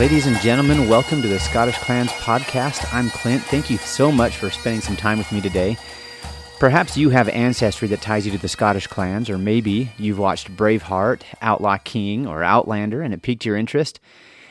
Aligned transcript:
Ladies 0.00 0.26
and 0.26 0.40
gentlemen, 0.40 0.88
welcome 0.88 1.20
to 1.20 1.28
the 1.28 1.38
Scottish 1.38 1.76
Clans 1.76 2.10
podcast. 2.12 2.90
I'm 2.90 3.10
Clint. 3.10 3.42
Thank 3.42 3.68
you 3.68 3.76
so 3.76 4.10
much 4.10 4.34
for 4.38 4.48
spending 4.48 4.80
some 4.80 4.96
time 4.96 5.18
with 5.18 5.30
me 5.30 5.42
today. 5.42 5.76
Perhaps 6.58 6.96
you 6.96 7.10
have 7.10 7.28
ancestry 7.28 7.86
that 7.88 8.00
ties 8.00 8.24
you 8.24 8.32
to 8.32 8.38
the 8.38 8.48
Scottish 8.48 8.86
clans, 8.86 9.28
or 9.28 9.36
maybe 9.36 9.92
you've 9.98 10.18
watched 10.18 10.56
Braveheart, 10.56 11.20
Outlaw 11.42 11.76
King, 11.84 12.26
or 12.26 12.42
Outlander 12.42 13.02
and 13.02 13.12
it 13.12 13.20
piqued 13.20 13.44
your 13.44 13.58
interest. 13.58 14.00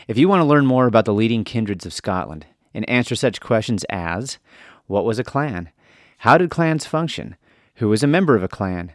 If 0.08 0.20
you 0.20 0.30
want 0.30 0.42
to 0.42 0.46
learn 0.46 0.68
more 0.68 0.86
about 0.86 1.06
the 1.06 1.16
leading 1.16 1.44
kindreds 1.44 1.84
of 1.84 1.94
Scotland 1.94 2.46
and 2.76 2.88
answer 2.88 3.16
such 3.16 3.42
questions 3.42 3.84
as 3.90 4.38
what 4.86 5.04
was 5.04 5.18
a 5.18 5.24
clan? 5.24 5.72
How 6.20 6.38
did 6.38 6.52
clans 6.52 6.86
function? 6.86 7.38
Who 7.78 7.90
was 7.90 8.04
a 8.04 8.08
member 8.08 8.36
of 8.36 8.44
a 8.44 8.48
clan? 8.48 8.92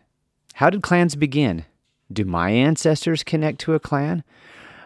How 0.55 0.71
did 0.71 0.85
clans 0.85 1.17
begin? 1.17 1.65
Do 2.13 2.25
my 2.25 2.51
ancestors 2.51 3.25
connect 3.25 3.59
to 3.63 3.75
a 3.75 3.81
clan? 3.81 4.23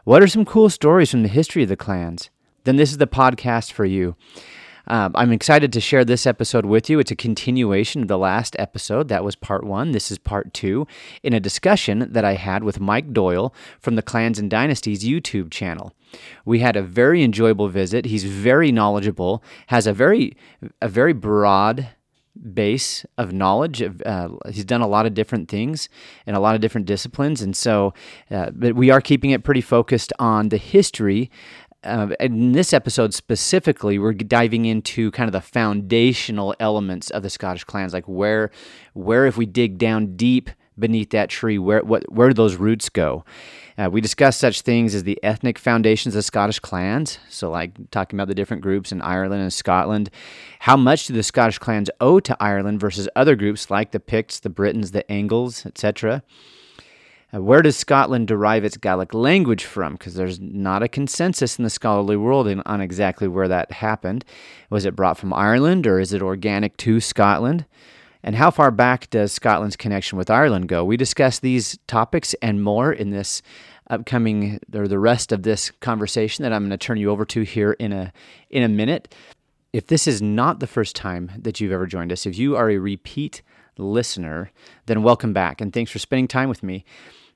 What 0.08 0.22
are 0.22 0.26
some 0.26 0.46
cool 0.46 0.70
stories 0.70 1.10
from 1.10 1.22
the 1.22 1.28
history 1.28 1.64
of 1.64 1.68
the 1.68 1.76
clans? 1.76 2.30
Then 2.64 2.76
this 2.76 2.92
is 2.92 2.96
the 2.96 3.06
podcast 3.06 3.72
for 3.72 3.84
you. 3.84 4.16
Um, 4.86 5.12
I'm 5.14 5.32
excited 5.32 5.70
to 5.70 5.82
share 5.82 6.02
this 6.02 6.26
episode 6.26 6.64
with 6.64 6.88
you. 6.88 6.98
It's 6.98 7.10
a 7.10 7.14
continuation 7.14 8.00
of 8.00 8.08
the 8.08 8.16
last 8.16 8.56
episode. 8.58 9.08
That 9.08 9.22
was 9.22 9.36
part 9.36 9.64
one. 9.64 9.92
This 9.92 10.10
is 10.10 10.16
part 10.16 10.54
two 10.54 10.86
in 11.22 11.34
a 11.34 11.40
discussion 11.40 12.10
that 12.10 12.24
I 12.24 12.36
had 12.36 12.64
with 12.64 12.80
Mike 12.80 13.12
Doyle 13.12 13.54
from 13.80 13.96
the 13.96 14.02
Clans 14.02 14.38
and 14.38 14.48
Dynasties 14.48 15.04
YouTube 15.04 15.50
channel. 15.50 15.92
We 16.46 16.60
had 16.60 16.74
a 16.74 16.82
very 16.82 17.22
enjoyable 17.22 17.68
visit. 17.68 18.06
He's 18.06 18.24
very 18.24 18.72
knowledgeable, 18.72 19.44
has 19.66 19.86
a 19.86 19.92
very 19.92 20.34
a 20.80 20.88
very 20.88 21.12
broad 21.12 21.86
base 22.52 23.04
of 23.16 23.32
knowledge. 23.32 23.82
Uh, 23.82 24.28
he's 24.50 24.64
done 24.64 24.80
a 24.80 24.86
lot 24.86 25.06
of 25.06 25.14
different 25.14 25.48
things 25.48 25.88
in 26.26 26.34
a 26.34 26.40
lot 26.40 26.54
of 26.54 26.60
different 26.60 26.86
disciplines, 26.86 27.42
and 27.42 27.56
so, 27.56 27.92
uh, 28.30 28.50
but 28.52 28.74
we 28.74 28.90
are 28.90 29.00
keeping 29.00 29.30
it 29.30 29.44
pretty 29.44 29.60
focused 29.60 30.12
on 30.18 30.48
the 30.48 30.56
history. 30.56 31.30
Uh, 31.84 32.08
in 32.18 32.52
this 32.52 32.72
episode 32.72 33.14
specifically, 33.14 33.98
we're 33.98 34.12
diving 34.12 34.64
into 34.64 35.10
kind 35.12 35.28
of 35.28 35.32
the 35.32 35.40
foundational 35.40 36.54
elements 36.58 37.08
of 37.10 37.22
the 37.22 37.30
Scottish 37.30 37.64
clans, 37.64 37.92
like 37.92 38.06
where, 38.06 38.50
where 38.94 39.26
if 39.26 39.36
we 39.36 39.46
dig 39.46 39.78
down 39.78 40.16
deep 40.16 40.50
beneath 40.78 41.10
that 41.10 41.30
tree, 41.30 41.58
where 41.58 41.82
what 41.82 42.10
where 42.12 42.28
do 42.28 42.34
those 42.34 42.56
roots 42.56 42.88
go? 42.88 43.24
Uh, 43.78 43.88
we 43.88 44.00
discuss 44.00 44.36
such 44.36 44.62
things 44.62 44.94
as 44.94 45.04
the 45.04 45.22
ethnic 45.22 45.56
foundations 45.56 46.16
of 46.16 46.24
Scottish 46.24 46.58
clans, 46.58 47.18
so 47.28 47.48
like 47.48 47.90
talking 47.90 48.18
about 48.18 48.26
the 48.26 48.34
different 48.34 48.62
groups 48.62 48.90
in 48.90 49.00
Ireland 49.00 49.40
and 49.40 49.52
Scotland. 49.52 50.10
How 50.58 50.76
much 50.76 51.06
do 51.06 51.14
the 51.14 51.22
Scottish 51.22 51.58
clans 51.58 51.88
owe 52.00 52.18
to 52.20 52.36
Ireland 52.40 52.80
versus 52.80 53.08
other 53.14 53.36
groups 53.36 53.70
like 53.70 53.92
the 53.92 54.00
Picts, 54.00 54.40
the 54.40 54.50
Britons, 54.50 54.90
the 54.90 55.08
Angles, 55.10 55.64
etc.? 55.64 56.22
Uh, 57.32 57.42
where 57.42 57.60
does 57.60 57.76
Scotland 57.76 58.26
derive 58.26 58.64
its 58.64 58.78
Gaelic 58.78 59.12
language 59.12 59.64
from? 59.64 59.92
Because 59.92 60.14
there's 60.14 60.40
not 60.40 60.82
a 60.82 60.88
consensus 60.88 61.58
in 61.58 61.64
the 61.64 61.70
scholarly 61.70 62.16
world 62.16 62.48
on 62.64 62.80
exactly 62.80 63.28
where 63.28 63.48
that 63.48 63.70
happened. 63.70 64.24
Was 64.70 64.86
it 64.86 64.96
brought 64.96 65.18
from 65.18 65.32
Ireland 65.32 65.86
or 65.86 66.00
is 66.00 66.12
it 66.12 66.22
organic 66.22 66.76
to 66.78 67.00
Scotland? 67.00 67.66
And 68.22 68.34
how 68.34 68.50
far 68.50 68.70
back 68.70 69.08
does 69.10 69.32
Scotland's 69.32 69.76
connection 69.76 70.18
with 70.18 70.30
Ireland 70.30 70.68
go? 70.68 70.84
We 70.84 70.96
discuss 70.96 71.38
these 71.38 71.78
topics 71.86 72.34
and 72.42 72.62
more 72.62 72.92
in 72.92 73.10
this 73.10 73.42
upcoming 73.90 74.60
or 74.74 74.88
the 74.88 74.98
rest 74.98 75.32
of 75.32 75.42
this 75.42 75.70
conversation 75.80 76.42
that 76.42 76.52
I'm 76.52 76.62
going 76.62 76.70
to 76.70 76.76
turn 76.76 76.98
you 76.98 77.10
over 77.10 77.24
to 77.26 77.42
here 77.42 77.72
in 77.72 77.92
a 77.92 78.12
in 78.50 78.62
a 78.62 78.68
minute. 78.68 79.14
If 79.72 79.86
this 79.86 80.06
is 80.06 80.20
not 80.22 80.60
the 80.60 80.66
first 80.66 80.96
time 80.96 81.30
that 81.36 81.60
you've 81.60 81.72
ever 81.72 81.86
joined 81.86 82.12
us, 82.12 82.26
if 82.26 82.38
you 82.38 82.56
are 82.56 82.70
a 82.70 82.78
repeat 82.78 83.42
listener, 83.76 84.50
then 84.86 85.02
welcome 85.02 85.32
back 85.32 85.60
and 85.60 85.72
thanks 85.72 85.90
for 85.90 85.98
spending 85.98 86.28
time 86.28 86.48
with 86.48 86.62
me. 86.62 86.84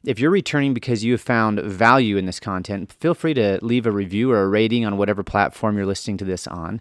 If 0.04 0.18
you're 0.18 0.30
returning 0.30 0.74
because 0.74 1.04
you 1.04 1.12
have 1.12 1.20
found 1.20 1.60
value 1.60 2.16
in 2.16 2.26
this 2.26 2.40
content, 2.40 2.92
feel 2.94 3.14
free 3.14 3.34
to 3.34 3.60
leave 3.62 3.86
a 3.86 3.92
review 3.92 4.32
or 4.32 4.42
a 4.42 4.48
rating 4.48 4.84
on 4.84 4.96
whatever 4.96 5.22
platform 5.22 5.76
you're 5.76 5.86
listening 5.86 6.16
to 6.18 6.24
this 6.24 6.48
on. 6.48 6.80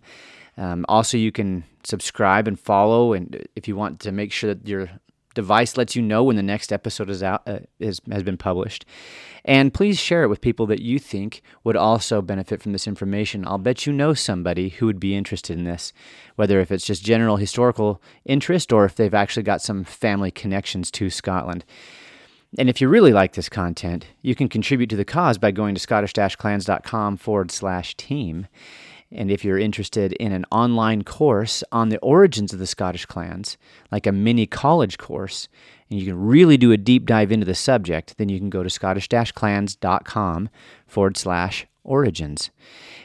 Um, 0.58 0.86
also, 0.88 1.18
you 1.18 1.32
can 1.32 1.64
subscribe 1.84 2.48
and 2.48 2.60
follow, 2.60 3.14
and 3.14 3.48
if 3.56 3.68
you 3.68 3.76
want 3.76 4.00
to 4.02 4.12
make 4.12 4.32
sure 4.32 4.54
that 4.54 4.68
your 4.68 4.90
device 5.34 5.78
lets 5.78 5.96
you 5.96 6.02
know 6.02 6.24
when 6.24 6.36
the 6.36 6.44
next 6.44 6.72
episode 6.74 7.10
is 7.10 7.24
out 7.24 7.42
uh, 7.48 7.60
is, 7.80 8.02
has 8.12 8.24
been 8.24 8.38
published. 8.38 8.86
And 9.44 9.74
please 9.74 10.00
share 10.00 10.24
it 10.24 10.28
with 10.28 10.42
people 10.42 10.68
that 10.68 10.82
you 10.82 11.00
think 11.00 11.42
would 11.64 11.76
also 11.76 12.22
benefit 12.22 12.62
from 12.62 12.74
this 12.74 12.88
information. 12.88 13.48
I'll 13.48 13.58
bet 13.58 13.86
you 13.88 13.94
know 13.94 14.14
somebody 14.14 14.70
who 14.70 14.86
would 14.86 15.00
be 15.00 15.16
interested 15.16 15.58
in 15.58 15.64
this, 15.64 15.94
whether 16.36 16.60
if 16.60 16.72
it's 16.72 16.86
just 16.86 17.04
general 17.04 17.38
historical 17.38 18.02
interest 18.26 18.72
or 18.72 18.86
if 18.86 18.96
they've 18.96 19.14
actually 19.14 19.44
got 19.44 19.62
some 19.62 19.84
family 19.84 20.32
connections 20.32 20.92
to 20.92 21.10
Scotland. 21.10 21.66
And 22.58 22.70
if 22.70 22.82
you 22.82 22.90
really 22.90 23.14
like 23.14 23.34
this 23.34 23.50
content, 23.50 24.08
you 24.22 24.36
can 24.36 24.50
contribute 24.50 24.90
to 24.90 24.98
the 24.98 25.06
cause 25.06 25.38
by 25.38 25.52
going 25.52 25.74
to 25.74 25.82
scottish-clans.com 25.82 27.18
forward 27.18 27.50
slash 27.50 27.96
team. 27.96 28.48
And 29.12 29.30
if 29.30 29.44
you're 29.44 29.60
interested 29.60 30.14
in 30.14 30.32
an 30.32 30.46
online 30.52 31.04
course 31.04 31.64
on 31.72 31.90
the 31.90 32.00
origins 32.00 32.54
of 32.54 32.60
the 32.60 32.68
Scottish 32.68 33.06
clans, 33.06 33.58
like 33.92 34.08
a 34.08 34.12
mini 34.12 34.46
college 34.46 34.98
course, 34.98 35.50
and 35.90 36.00
you 36.00 36.06
can 36.06 36.18
really 36.18 36.58
do 36.58 36.72
a 36.72 36.78
deep 36.78 37.06
dive 37.06 37.32
into 37.32 37.46
the 37.46 37.56
subject, 37.56 38.18
then 38.18 38.30
you 38.30 38.40
can 38.40 38.50
go 38.50 38.64
to 38.64 38.70
scottish-clans.com 38.70 40.50
forward 40.88 41.18
slash 41.18 41.68
origins. 41.84 42.52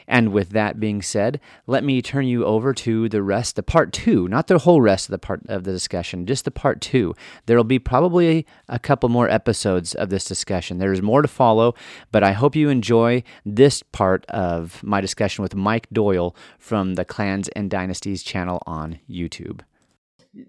And 0.07 0.31
with 0.31 0.49
that 0.51 0.79
being 0.79 1.01
said, 1.01 1.39
let 1.65 1.83
me 1.83 2.01
turn 2.01 2.27
you 2.27 2.45
over 2.45 2.73
to 2.73 3.09
the 3.09 3.21
rest, 3.21 3.55
the 3.55 3.63
part 3.63 3.91
two, 3.91 4.27
not 4.27 4.47
the 4.47 4.59
whole 4.59 4.79
rest 4.81 5.07
of 5.07 5.11
the 5.11 5.17
part 5.19 5.41
of 5.49 5.65
the 5.65 5.71
discussion, 5.71 6.25
just 6.25 6.45
the 6.45 6.51
part 6.51 6.79
two. 6.79 7.13
There 7.45 7.57
will 7.57 7.65
be 7.65 7.79
probably 7.79 8.45
a 8.69 8.79
couple 8.79 9.09
more 9.09 9.29
episodes 9.29 9.93
of 9.95 10.09
this 10.09 10.23
discussion. 10.23 10.77
There 10.77 10.93
is 10.93 11.01
more 11.01 11.21
to 11.21 11.27
follow, 11.27 11.75
but 12.11 12.23
I 12.23 12.31
hope 12.31 12.55
you 12.55 12.69
enjoy 12.69 13.23
this 13.45 13.83
part 13.83 14.25
of 14.27 14.81
my 14.81 15.01
discussion 15.01 15.41
with 15.41 15.55
Mike 15.55 15.87
Doyle 15.91 16.35
from 16.57 16.95
the 16.95 17.05
Clans 17.05 17.49
and 17.49 17.69
Dynasties 17.69 18.23
channel 18.23 18.63
on 18.65 18.99
YouTube. 19.09 19.61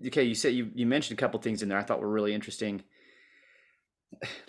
Okay, 0.07 0.23
you 0.23 0.35
said 0.35 0.55
you, 0.55 0.71
you 0.75 0.87
mentioned 0.87 1.19
a 1.19 1.21
couple 1.21 1.41
things 1.41 1.63
in 1.63 1.69
there 1.69 1.79
I 1.79 1.83
thought 1.83 2.01
were 2.01 2.11
really 2.11 2.35
interesting 2.35 2.83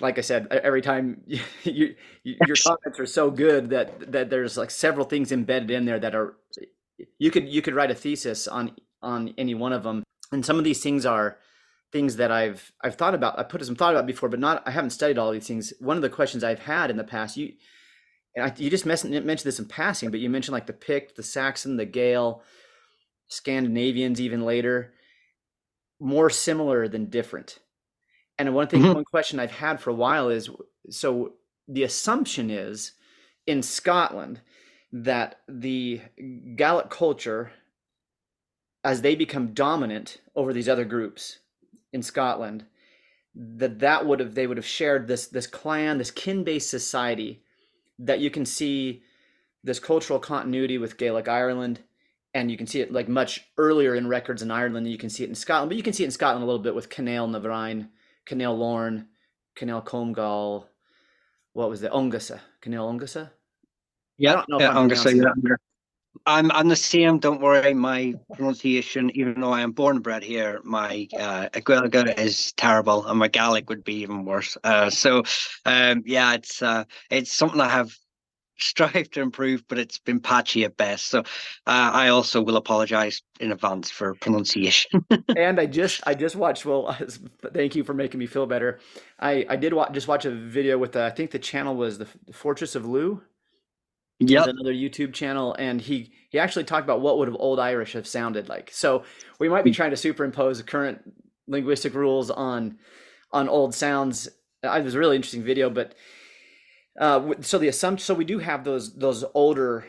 like 0.02 0.18
I 0.18 0.22
said, 0.22 0.47
every 0.47 0.81
time 0.81 1.22
you, 1.28 1.41
you, 1.63 1.96
your 2.24 2.56
comments 2.63 3.00
are 3.00 3.06
so 3.06 3.31
good 3.31 3.69
that 3.69 4.12
that 4.12 4.30
there's 4.30 4.57
like 4.57 4.72
several 4.72 5.06
things 5.06 5.31
embedded 5.31 5.72
in 5.72 5.85
there 5.85 6.00
that 6.00 6.16
are 6.16 6.35
you 7.18 7.31
could 7.31 7.47
you 7.47 7.62
could 7.62 7.75
write 7.75 7.91
a 7.91 7.96
thesis 7.96 8.47
on 8.47 8.75
on 9.02 9.34
any 9.38 9.53
one 9.53 9.74
of 9.74 9.84
them, 9.84 10.03
and 10.31 10.46
some 10.46 10.57
of 10.57 10.63
these 10.63 10.81
things 10.81 11.06
are 11.06 11.38
things 11.91 12.18
that 12.18 12.31
I've 12.31 12.72
I've 12.84 12.96
thought 12.96 13.16
about. 13.16 13.40
I 13.40 13.44
put 13.44 13.63
some 13.66 13.75
thought 13.75 13.94
about 13.94 14.07
before, 14.07 14.30
but 14.30 14.40
not 14.40 14.63
I 14.68 14.72
haven't 14.72 14.91
studied 14.91 15.18
all 15.18 15.31
these 15.31 15.47
things. 15.47 15.74
One 15.80 15.97
of 15.97 16.03
the 16.03 16.09
questions 16.09 16.44
I've 16.44 16.59
had 16.59 16.90
in 16.90 16.97
the 16.97 17.03
past, 17.03 17.38
you 17.38 17.53
and 18.36 18.46
I, 18.46 18.53
you 18.57 18.69
just 18.69 18.86
mentioned 18.86 19.28
this 19.28 19.59
in 19.59 19.66
passing, 19.66 20.12
but 20.12 20.19
you 20.19 20.30
mentioned 20.30 20.53
like 20.53 20.68
the 20.68 20.74
Pict, 20.74 21.16
the 21.16 21.24
Saxon, 21.24 21.78
the 21.78 21.86
Gael, 21.86 22.44
Scandinavians, 23.28 24.22
even 24.22 24.46
later, 24.46 24.94
more 26.00 26.30
similar 26.30 26.88
than 26.88 27.09
different 27.09 27.59
and 28.39 28.55
one 28.55 28.67
thing, 28.67 28.81
mm-hmm. 28.81 28.94
one 28.94 29.05
question 29.05 29.39
I've 29.39 29.51
had 29.51 29.81
for 29.81 29.89
a 29.89 29.94
while 29.95 30.29
is 30.29 30.50
so 30.89 31.33
the 31.67 31.83
assumption 31.83 32.50
is 32.50 32.94
in 33.45 33.61
Scotland 33.61 34.39
that 34.94 35.41
the 35.47 36.01
Gaelic 36.55 36.89
culture, 36.89 37.51
as 38.83 39.01
they 39.01 39.13
become 39.13 39.53
dominant 39.53 40.22
over 40.35 40.53
these 40.53 40.69
other 40.69 40.85
groups 40.85 41.39
in 41.91 42.01
Scotland, 42.01 42.63
that 43.35 43.79
that 43.79 44.05
would 44.05 44.22
have 44.22 44.35
they 44.35 44.47
would 44.47 44.57
have 44.57 44.66
shared 44.66 45.07
this 45.07 45.27
this 45.27 45.45
clan, 45.45 45.97
this 45.97 46.09
kin-based 46.09 46.69
society 46.69 47.44
that 48.00 48.21
you 48.21 48.31
can 48.31 48.45
see 48.45 49.03
this 49.66 49.79
cultural 49.79 50.17
continuity 50.17 50.77
with 50.77 50.97
Gaelic 50.97 51.27
Ireland, 51.27 51.81
and 52.33 52.50
you 52.50 52.56
can 52.56 52.68
see 52.68 52.80
it 52.80 52.94
like 52.94 53.09
much 53.09 53.50
earlier 53.57 53.95
in 53.95 54.07
records 54.07 54.41
in 54.41 54.50
Ireland 54.50 54.77
than 54.77 54.86
you 54.86 54.97
can 54.97 55.09
see 55.09 55.25
it 55.25 55.30
in 55.30 55.36
Scotland, 55.36 55.69
but 55.69 55.75
you 55.75 55.83
can 55.83 55.91
see 55.91 56.03
it 56.03 56.07
in 56.07 56.12
Scotland 56.12 56.44
a 56.44 56.45
little 56.45 56.63
bit 56.63 56.74
with 56.74 56.89
Cannell 56.89 57.27
na 57.27 57.41
Bhrain 57.41 57.89
Canal 58.29 58.55
Lorne, 58.55 59.07
Canal 59.55 59.81
Comgal, 59.81 60.67
what 61.53 61.67
was 61.67 61.81
the 61.81 61.89
Ongasa? 61.89 62.39
Canal 62.61 62.93
Ongasa? 62.93 63.31
Yeah, 64.19 64.43
yeah 64.59 64.69
yeah. 65.15 65.55
I'm 66.27 66.51
I'm 66.51 66.67
the 66.67 66.75
same. 66.75 67.17
Don't 67.17 67.41
worry, 67.41 67.73
my 67.73 68.13
pronunciation, 68.35 69.09
even 69.15 69.41
though 69.41 69.51
I 69.51 69.61
am 69.61 69.71
born 69.71 69.95
and 69.95 70.03
bred 70.03 70.21
here, 70.21 70.59
my 70.63 71.07
uh, 71.19 71.49
is 71.55 72.53
terrible, 72.53 73.07
and 73.07 73.17
my 73.17 73.29
Gaelic 73.29 73.67
would 73.67 73.83
be 73.83 73.95
even 73.95 74.25
worse. 74.25 74.55
Uh, 74.63 74.91
so, 74.91 75.23
um, 75.65 76.03
yeah, 76.05 76.35
it's 76.35 76.61
uh, 76.61 76.83
it's 77.09 77.33
something 77.33 77.59
I 77.59 77.69
have 77.69 77.97
strive 78.59 79.09
to 79.11 79.21
improve, 79.21 79.67
but 79.67 79.77
it's 79.77 79.97
been 79.97 80.19
patchy 80.19 80.63
at 80.65 80.77
best. 80.77 81.07
So 81.07 81.19
uh, 81.19 81.23
I 81.65 82.09
also 82.09 82.41
will 82.41 82.57
apologize 82.57 83.21
in 83.39 83.51
advance 83.51 83.89
for 83.89 84.15
pronunciation. 84.15 85.06
and 85.35 85.59
I 85.59 85.65
just 85.65 86.01
I 86.06 86.13
just 86.13 86.35
watched. 86.35 86.65
Well, 86.65 86.95
thank 87.53 87.75
you 87.75 87.83
for 87.83 87.94
making 87.94 88.19
me 88.19 88.27
feel 88.27 88.45
better. 88.45 88.79
I 89.19 89.45
I 89.50 89.56
did 89.56 89.73
watch, 89.73 89.94
just 89.94 90.07
watch 90.07 90.25
a 90.25 90.31
video 90.31 90.77
with 90.77 90.94
the, 90.94 91.06
I 91.06 91.09
think 91.09 91.31
the 91.31 91.39
channel 91.39 91.75
was 91.75 91.97
the, 91.97 92.07
the 92.27 92.33
Fortress 92.33 92.75
of 92.75 92.85
Lugh. 92.85 93.21
Yeah, 94.21 94.44
another 94.44 94.73
YouTube 94.73 95.13
channel, 95.13 95.55
and 95.57 95.79
he 95.79 96.12
he 96.29 96.39
actually 96.39 96.65
talked 96.65 96.83
about 96.83 97.00
what 97.00 97.17
would 97.17 97.29
have 97.29 97.38
Old 97.39 97.57
Irish 97.57 97.94
have 97.94 98.05
sounded 98.05 98.50
like. 98.50 98.69
So 98.73 99.03
we 99.39 99.47
might 99.47 99.63
be 99.63 99.71
trying 99.71 99.91
to 99.91 99.97
superimpose 99.97 100.62
current 100.62 101.00
linguistic 101.47 101.94
rules 101.94 102.29
on 102.29 102.77
on 103.31 103.47
old 103.47 103.73
sounds. 103.73 104.27
It 104.62 104.83
was 104.83 104.95
a 104.95 105.00
really 105.00 105.15
interesting 105.15 105.44
video, 105.44 105.69
but 105.69 105.95
Uh, 107.00 107.34
so 107.40 107.57
the 107.57 107.69
assumption, 107.69 108.04
so 108.04 108.13
we 108.13 108.25
do 108.25 108.40
have 108.40 108.66
those 108.66 108.94
those 108.94 109.24
older 109.34 109.86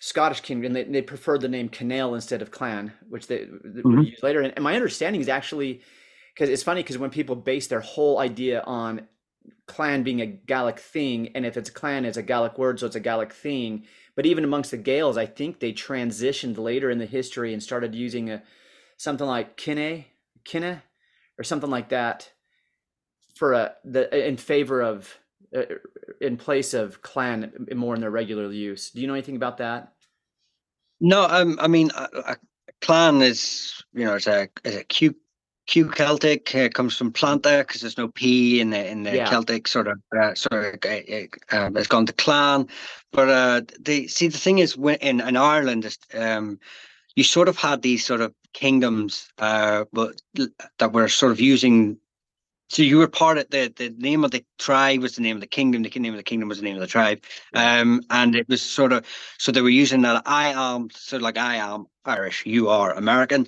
Scottish 0.00 0.40
king, 0.40 0.64
and 0.66 0.76
they, 0.76 0.84
they 0.84 1.00
preferred 1.00 1.40
the 1.40 1.48
name 1.48 1.68
Kinnail 1.68 2.14
instead 2.14 2.42
of 2.42 2.50
clan, 2.50 2.92
which 3.08 3.26
they, 3.26 3.46
mm-hmm. 3.46 4.00
use 4.00 4.22
later. 4.22 4.40
And, 4.40 4.52
and 4.56 4.62
my 4.62 4.74
understanding 4.74 5.20
is 5.20 5.28
actually 5.28 5.80
because 6.34 6.50
it's 6.50 6.62
funny 6.62 6.82
because 6.82 6.98
when 6.98 7.10
people 7.10 7.36
base 7.36 7.68
their 7.68 7.80
whole 7.80 8.18
idea 8.18 8.62
on 8.66 9.06
clan 9.66 10.02
being 10.02 10.20
a 10.20 10.26
Gaelic 10.26 10.78
thing, 10.78 11.30
and 11.34 11.46
if 11.46 11.56
it's 11.56 11.70
a 11.70 11.72
clan, 11.72 12.04
it's 12.04 12.16
a 12.16 12.22
Gaelic 12.22 12.58
word, 12.58 12.80
so 12.80 12.86
it's 12.86 12.96
a 12.96 13.00
Gaelic 13.00 13.32
thing. 13.32 13.84
But 14.14 14.26
even 14.26 14.44
amongst 14.44 14.72
the 14.72 14.76
Gaels, 14.76 15.16
I 15.16 15.24
think 15.24 15.60
they 15.60 15.72
transitioned 15.72 16.58
later 16.58 16.90
in 16.90 16.98
the 16.98 17.06
history 17.06 17.52
and 17.52 17.62
started 17.62 17.94
using 17.94 18.28
a 18.28 18.42
something 18.98 19.26
like 19.26 19.56
kinne, 19.56 20.04
kinne, 20.44 20.82
or 21.38 21.44
something 21.44 21.70
like 21.70 21.88
that 21.90 22.30
for 23.36 23.54
a 23.54 23.74
the 23.84 24.28
in 24.28 24.36
favor 24.36 24.82
of 24.82 25.16
in 26.20 26.36
place 26.36 26.74
of 26.74 27.02
clan 27.02 27.52
more 27.74 27.94
in 27.94 28.00
their 28.00 28.10
regular 28.10 28.50
use. 28.50 28.90
Do 28.90 29.00
you 29.00 29.06
know 29.06 29.14
anything 29.14 29.36
about 29.36 29.58
that? 29.58 29.92
No, 31.00 31.26
um, 31.28 31.58
I 31.60 31.68
mean, 31.68 31.90
a, 31.96 32.08
a 32.26 32.36
clan 32.80 33.22
is 33.22 33.82
you 33.92 34.04
know 34.04 34.14
it's 34.14 34.26
a 34.26 34.48
is 34.64 34.76
a 34.76 34.84
Q 34.84 35.14
Q 35.66 35.88
Celtic 35.88 36.54
uh, 36.54 36.68
comes 36.68 36.96
from 36.96 37.12
planta 37.12 37.60
because 37.60 37.80
there's 37.80 37.98
no 37.98 38.08
P 38.08 38.60
in 38.60 38.70
the 38.70 38.88
in 38.88 39.02
the 39.04 39.16
yeah. 39.16 39.28
Celtic 39.28 39.68
sort 39.68 39.88
of 39.88 40.00
uh, 40.20 40.34
sort 40.34 40.84
of 40.84 40.90
uh, 40.90 41.56
uh, 41.56 41.70
it's 41.74 41.86
gone 41.86 42.06
to 42.06 42.12
clan, 42.12 42.68
but 43.12 43.28
uh, 43.28 43.62
the 43.80 44.08
see 44.08 44.28
the 44.28 44.38
thing 44.38 44.58
is 44.58 44.76
when 44.76 44.96
in 44.96 45.20
in 45.20 45.36
Ireland 45.36 45.96
um, 46.14 46.58
you 47.14 47.24
sort 47.24 47.48
of 47.48 47.56
had 47.56 47.82
these 47.82 48.04
sort 48.04 48.20
of 48.20 48.34
kingdoms 48.52 49.30
uh, 49.38 49.84
but 49.92 50.20
that 50.78 50.92
were 50.92 51.08
sort 51.08 51.32
of 51.32 51.40
using 51.40 51.96
so 52.72 52.82
you 52.82 52.96
were 52.96 53.06
part 53.06 53.36
of 53.36 53.50
the 53.50 53.70
the 53.76 53.90
name 53.98 54.24
of 54.24 54.30
the 54.30 54.42
tribe 54.58 55.02
was 55.02 55.16
the 55.16 55.22
name 55.22 55.36
of 55.36 55.42
the 55.42 55.46
kingdom. 55.46 55.82
The 55.82 55.90
name 55.90 56.14
of 56.14 56.16
the 56.16 56.22
kingdom 56.22 56.48
was 56.48 56.58
the 56.58 56.64
name 56.64 56.76
of 56.76 56.80
the 56.80 56.86
tribe, 56.86 57.22
um, 57.52 58.00
and 58.08 58.34
it 58.34 58.48
was 58.48 58.62
sort 58.62 58.92
of 58.92 59.06
so 59.38 59.52
they 59.52 59.60
were 59.60 59.68
using 59.68 60.00
that. 60.02 60.22
I 60.24 60.48
am 60.48 60.88
sort 60.90 61.20
of 61.20 61.24
like 61.24 61.36
I 61.36 61.56
am 61.56 61.84
Irish. 62.06 62.46
You 62.46 62.70
are 62.70 62.92
American. 62.92 63.46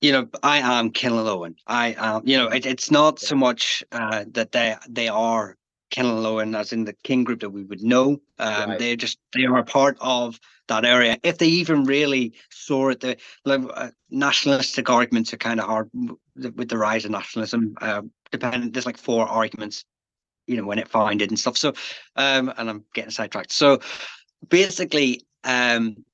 You 0.00 0.12
know, 0.12 0.28
I 0.42 0.58
am 0.58 0.90
Kinlowen. 0.90 1.54
I 1.68 1.94
am. 1.96 2.22
You 2.26 2.36
know, 2.36 2.48
it, 2.48 2.66
it's 2.66 2.90
not 2.90 3.20
so 3.20 3.36
much 3.36 3.84
uh, 3.92 4.24
that 4.32 4.50
they 4.50 4.74
they 4.88 5.06
are 5.06 5.56
Kinlowen 5.92 6.58
as 6.58 6.72
in 6.72 6.84
the 6.84 6.96
king 7.04 7.22
group 7.22 7.40
that 7.40 7.50
we 7.50 7.62
would 7.62 7.82
know. 7.82 8.18
Um, 8.40 8.70
right. 8.70 8.78
They 8.80 8.96
just 8.96 9.18
they 9.34 9.44
are 9.44 9.58
a 9.58 9.64
part 9.64 9.96
of 10.00 10.40
that 10.66 10.84
area. 10.84 11.16
If 11.22 11.38
they 11.38 11.46
even 11.46 11.84
really 11.84 12.32
saw 12.50 12.88
it, 12.88 13.00
the 13.00 13.16
uh, 13.44 13.90
nationalistic 14.10 14.90
arguments 14.90 15.32
are 15.32 15.36
kind 15.36 15.60
of 15.60 15.66
hard 15.66 15.90
with 16.34 16.68
the 16.68 16.78
rise 16.78 17.04
of 17.04 17.12
nationalism. 17.12 17.76
Uh, 17.80 18.02
there's 18.40 18.86
like 18.86 18.98
four 18.98 19.26
arguments, 19.26 19.84
you 20.46 20.56
know, 20.56 20.64
when 20.64 20.78
it 20.78 20.88
founded 20.88 21.30
and 21.30 21.38
stuff. 21.38 21.56
So, 21.56 21.74
um, 22.16 22.52
and 22.56 22.70
I'm 22.70 22.84
getting 22.94 23.10
sidetracked. 23.10 23.52
So, 23.52 23.80
basically, 24.48 25.22
um, 25.44 26.04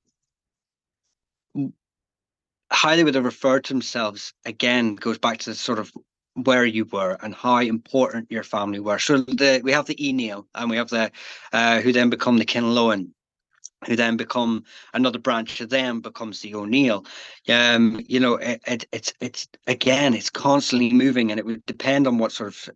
how 2.69 2.95
they 2.95 3.03
would 3.03 3.15
have 3.15 3.25
referred 3.25 3.65
to 3.65 3.73
themselves 3.73 4.33
again 4.45 4.95
goes 4.95 5.17
back 5.17 5.39
to 5.39 5.53
sort 5.53 5.79
of 5.79 5.91
where 6.35 6.65
you 6.65 6.85
were 6.85 7.17
and 7.21 7.35
how 7.35 7.59
important 7.59 8.31
your 8.31 8.43
family 8.43 8.79
were. 8.79 8.97
So 8.97 9.17
the 9.17 9.61
we 9.63 9.73
have 9.73 9.85
the 9.85 9.95
Enil 9.95 10.45
and 10.55 10.69
we 10.69 10.77
have 10.77 10.89
the 10.89 11.11
uh, 11.51 11.81
who 11.81 11.91
then 11.91 12.09
become 12.09 12.37
the 12.37 12.45
Kinlowen 12.45 13.09
who 13.85 13.95
then 13.95 14.17
become 14.17 14.63
another 14.93 15.19
branch 15.19 15.59
of 15.61 15.69
them 15.69 16.01
becomes 16.01 16.41
the 16.41 16.55
O'Neill. 16.55 17.05
Um, 17.49 18.01
you 18.07 18.19
know, 18.19 18.35
it, 18.35 18.61
it, 18.67 18.85
it's 18.91 19.13
it's 19.19 19.47
again, 19.67 20.13
it's 20.13 20.29
constantly 20.29 20.91
moving, 20.93 21.31
and 21.31 21.39
it 21.39 21.45
would 21.45 21.65
depend 21.65 22.07
on 22.07 22.17
what 22.17 22.31
sort 22.31 22.49
of 22.49 22.69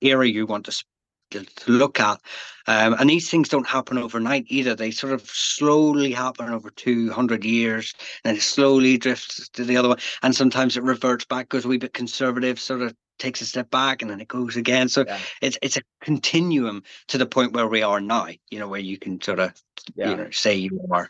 era 0.00 0.26
you 0.26 0.46
want 0.46 0.66
to 0.66 0.84
to, 1.30 1.46
look 1.68 2.00
at. 2.00 2.20
Um, 2.66 2.94
and 2.98 3.08
these 3.08 3.30
things 3.30 3.48
don't 3.48 3.66
happen 3.66 3.98
overnight 3.98 4.46
either. 4.48 4.74
They 4.74 4.90
sort 4.90 5.12
of 5.12 5.22
slowly 5.22 6.12
happen 6.12 6.50
over 6.50 6.70
200 6.70 7.44
years 7.44 7.94
and 8.24 8.36
it 8.36 8.40
slowly 8.40 8.98
drifts 8.98 9.48
to 9.50 9.64
the 9.64 9.76
other 9.76 9.88
one. 9.88 9.98
And 10.22 10.34
sometimes 10.34 10.76
it 10.76 10.82
reverts 10.82 11.24
back, 11.24 11.48
goes 11.48 11.64
a 11.64 11.68
wee 11.68 11.78
bit 11.78 11.94
conservative, 11.94 12.60
sort 12.60 12.82
of 12.82 12.94
takes 13.20 13.40
a 13.40 13.46
step 13.46 13.70
back 13.70 14.02
and 14.02 14.10
then 14.10 14.20
it 14.20 14.28
goes 14.28 14.56
again. 14.56 14.88
So 14.88 15.04
yeah. 15.06 15.18
it's 15.40 15.58
it's 15.62 15.76
a 15.76 15.82
continuum 16.00 16.82
to 17.08 17.18
the 17.18 17.26
point 17.26 17.52
where 17.52 17.68
we 17.68 17.82
are 17.82 18.00
now, 18.00 18.28
you 18.50 18.58
know, 18.58 18.68
where 18.68 18.80
you 18.80 18.98
can 18.98 19.20
sort 19.20 19.38
of 19.38 19.52
yeah. 19.94 20.10
you 20.10 20.16
know 20.16 20.30
say 20.30 20.56
you 20.56 20.86
are. 20.90 21.08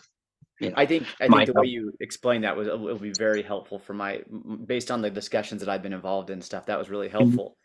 You 0.60 0.68
know, 0.68 0.74
I 0.76 0.84
think 0.84 1.06
I 1.20 1.28
think 1.28 1.46
the 1.46 1.52
help. 1.54 1.64
way 1.64 1.70
you 1.70 1.94
explained 2.00 2.44
that 2.44 2.56
was 2.56 2.68
it 2.68 2.78
will 2.78 2.98
be 2.98 3.12
very 3.12 3.42
helpful 3.42 3.78
for 3.78 3.94
my 3.94 4.22
based 4.66 4.90
on 4.90 5.00
the 5.00 5.10
discussions 5.10 5.60
that 5.60 5.70
I've 5.70 5.82
been 5.82 5.94
involved 5.94 6.28
in 6.28 6.42
stuff. 6.42 6.66
That 6.66 6.78
was 6.78 6.90
really 6.90 7.08
mm-hmm. 7.08 7.18
helpful. 7.18 7.44
Mm-hmm. 7.44 7.56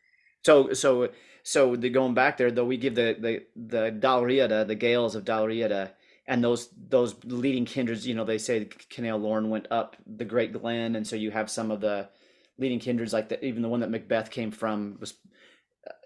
So 0.46 0.74
so 0.74 1.10
so 1.44 1.76
the 1.76 1.90
going 1.90 2.14
back 2.14 2.38
there 2.38 2.52
though, 2.52 2.66
we 2.66 2.78
give 2.78 2.96
the 2.96 3.18
the 3.20 3.46
the 3.56 3.92
Dalriada, 3.92 4.66
the 4.66 4.76
Gaels 4.76 5.16
of 5.16 5.26
Dalriada, 5.26 5.92
and 6.26 6.44
those 6.44 6.70
those 6.90 7.16
leading 7.26 7.66
kindreds. 7.66 8.08
You 8.08 8.16
know, 8.16 8.24
they 8.24 8.38
say 8.38 8.66
Kinnail 8.66 9.20
Lorne 9.20 9.50
went 9.50 9.68
up 9.72 9.98
the 10.08 10.26
Great 10.26 10.54
Glen, 10.54 10.96
and 10.96 11.06
so 11.06 11.16
you 11.16 11.32
have 11.32 11.50
some 11.50 11.72
of 11.72 11.82
the 11.82 12.10
leading 12.58 12.80
kindreds, 12.80 13.14
like 13.14 13.30
the, 13.30 13.44
even 13.44 13.62
the 13.62 13.70
one 13.70 13.82
that 13.82 13.90
Macbeth 13.90 14.32
came 14.32 14.52
from, 14.52 14.98
was 15.00 15.14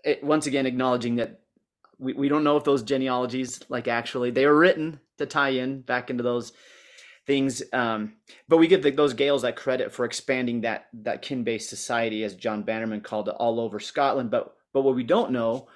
it, 0.04 0.24
once 0.24 0.48
again 0.48 0.66
acknowledging 0.66 1.16
that 1.18 1.42
we, 2.00 2.14
we 2.14 2.30
don't 2.30 2.44
know 2.44 2.58
if 2.58 2.64
those 2.64 2.84
genealogies, 2.84 3.62
like 3.70 3.88
actually, 3.88 4.32
they 4.32 4.46
were 4.46 4.58
written 4.58 5.00
to 5.18 5.26
tie 5.26 5.50
in 5.50 5.82
back 5.82 6.10
into 6.10 6.24
those 6.24 6.54
things. 7.28 7.62
Um, 7.74 8.14
but 8.48 8.58
we 8.58 8.68
give 8.68 8.82
the, 8.82 8.92
those 8.92 9.14
Gaels 9.14 9.44
that 9.44 9.56
credit 9.56 9.94
for 9.94 10.06
expanding 10.06 10.62
that 10.62 10.88
that 10.94 11.22
kin-based 11.22 11.70
society, 11.70 12.24
as 12.24 12.34
John 12.34 12.64
Bannerman 12.64 13.02
called 13.02 13.28
it, 13.28 13.36
all 13.38 13.60
over 13.60 13.80
Scotland. 13.80 14.32
But 14.32 14.56
but 14.74 14.82
what 14.82 14.96
we 14.96 15.04
don't 15.04 15.32
know, 15.32 15.68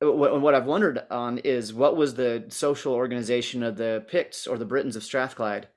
what, 0.00 0.40
what 0.40 0.54
I've 0.54 0.66
wondered 0.66 1.02
on, 1.10 1.38
is 1.38 1.72
what 1.72 1.96
was 1.96 2.14
the 2.14 2.46
social 2.48 2.92
organization 2.92 3.62
of 3.62 3.76
the 3.76 4.04
Picts 4.08 4.46
or 4.46 4.58
the 4.58 4.64
Britons 4.64 4.96
of 4.96 5.04
Strathclyde? 5.04 5.68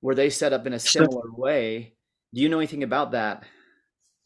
Were 0.00 0.14
they 0.14 0.30
set 0.30 0.52
up 0.52 0.66
in 0.66 0.72
a 0.72 0.78
similar 0.78 1.32
way? 1.32 1.94
Do 2.34 2.40
you 2.40 2.48
know 2.48 2.58
anything 2.58 2.82
about 2.82 3.12
that? 3.12 3.44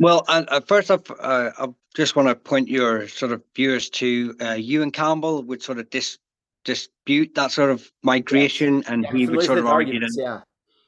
Well, 0.02 0.24
uh, 0.26 0.60
first 0.66 0.90
up, 0.90 1.08
uh, 1.10 1.50
I 1.56 1.68
just 1.94 2.16
want 2.16 2.26
to 2.26 2.34
point 2.34 2.68
your 2.68 3.06
sort 3.06 3.30
of 3.30 3.40
viewers 3.54 3.88
to 3.90 4.34
uh, 4.40 4.54
Ewan 4.54 4.90
Campbell 4.90 5.44
would 5.44 5.62
sort 5.62 5.78
of 5.78 5.88
dis- 5.90 6.18
dispute 6.64 7.36
that 7.36 7.52
sort 7.52 7.70
of 7.70 7.88
migration, 8.02 8.82
and 8.88 9.04
yeah, 9.04 9.12
he 9.12 9.28
would 9.28 9.44
sort 9.44 9.58
of 9.58 9.66
argue 9.66 10.00
that, 10.00 10.12
yeah. 10.18 10.40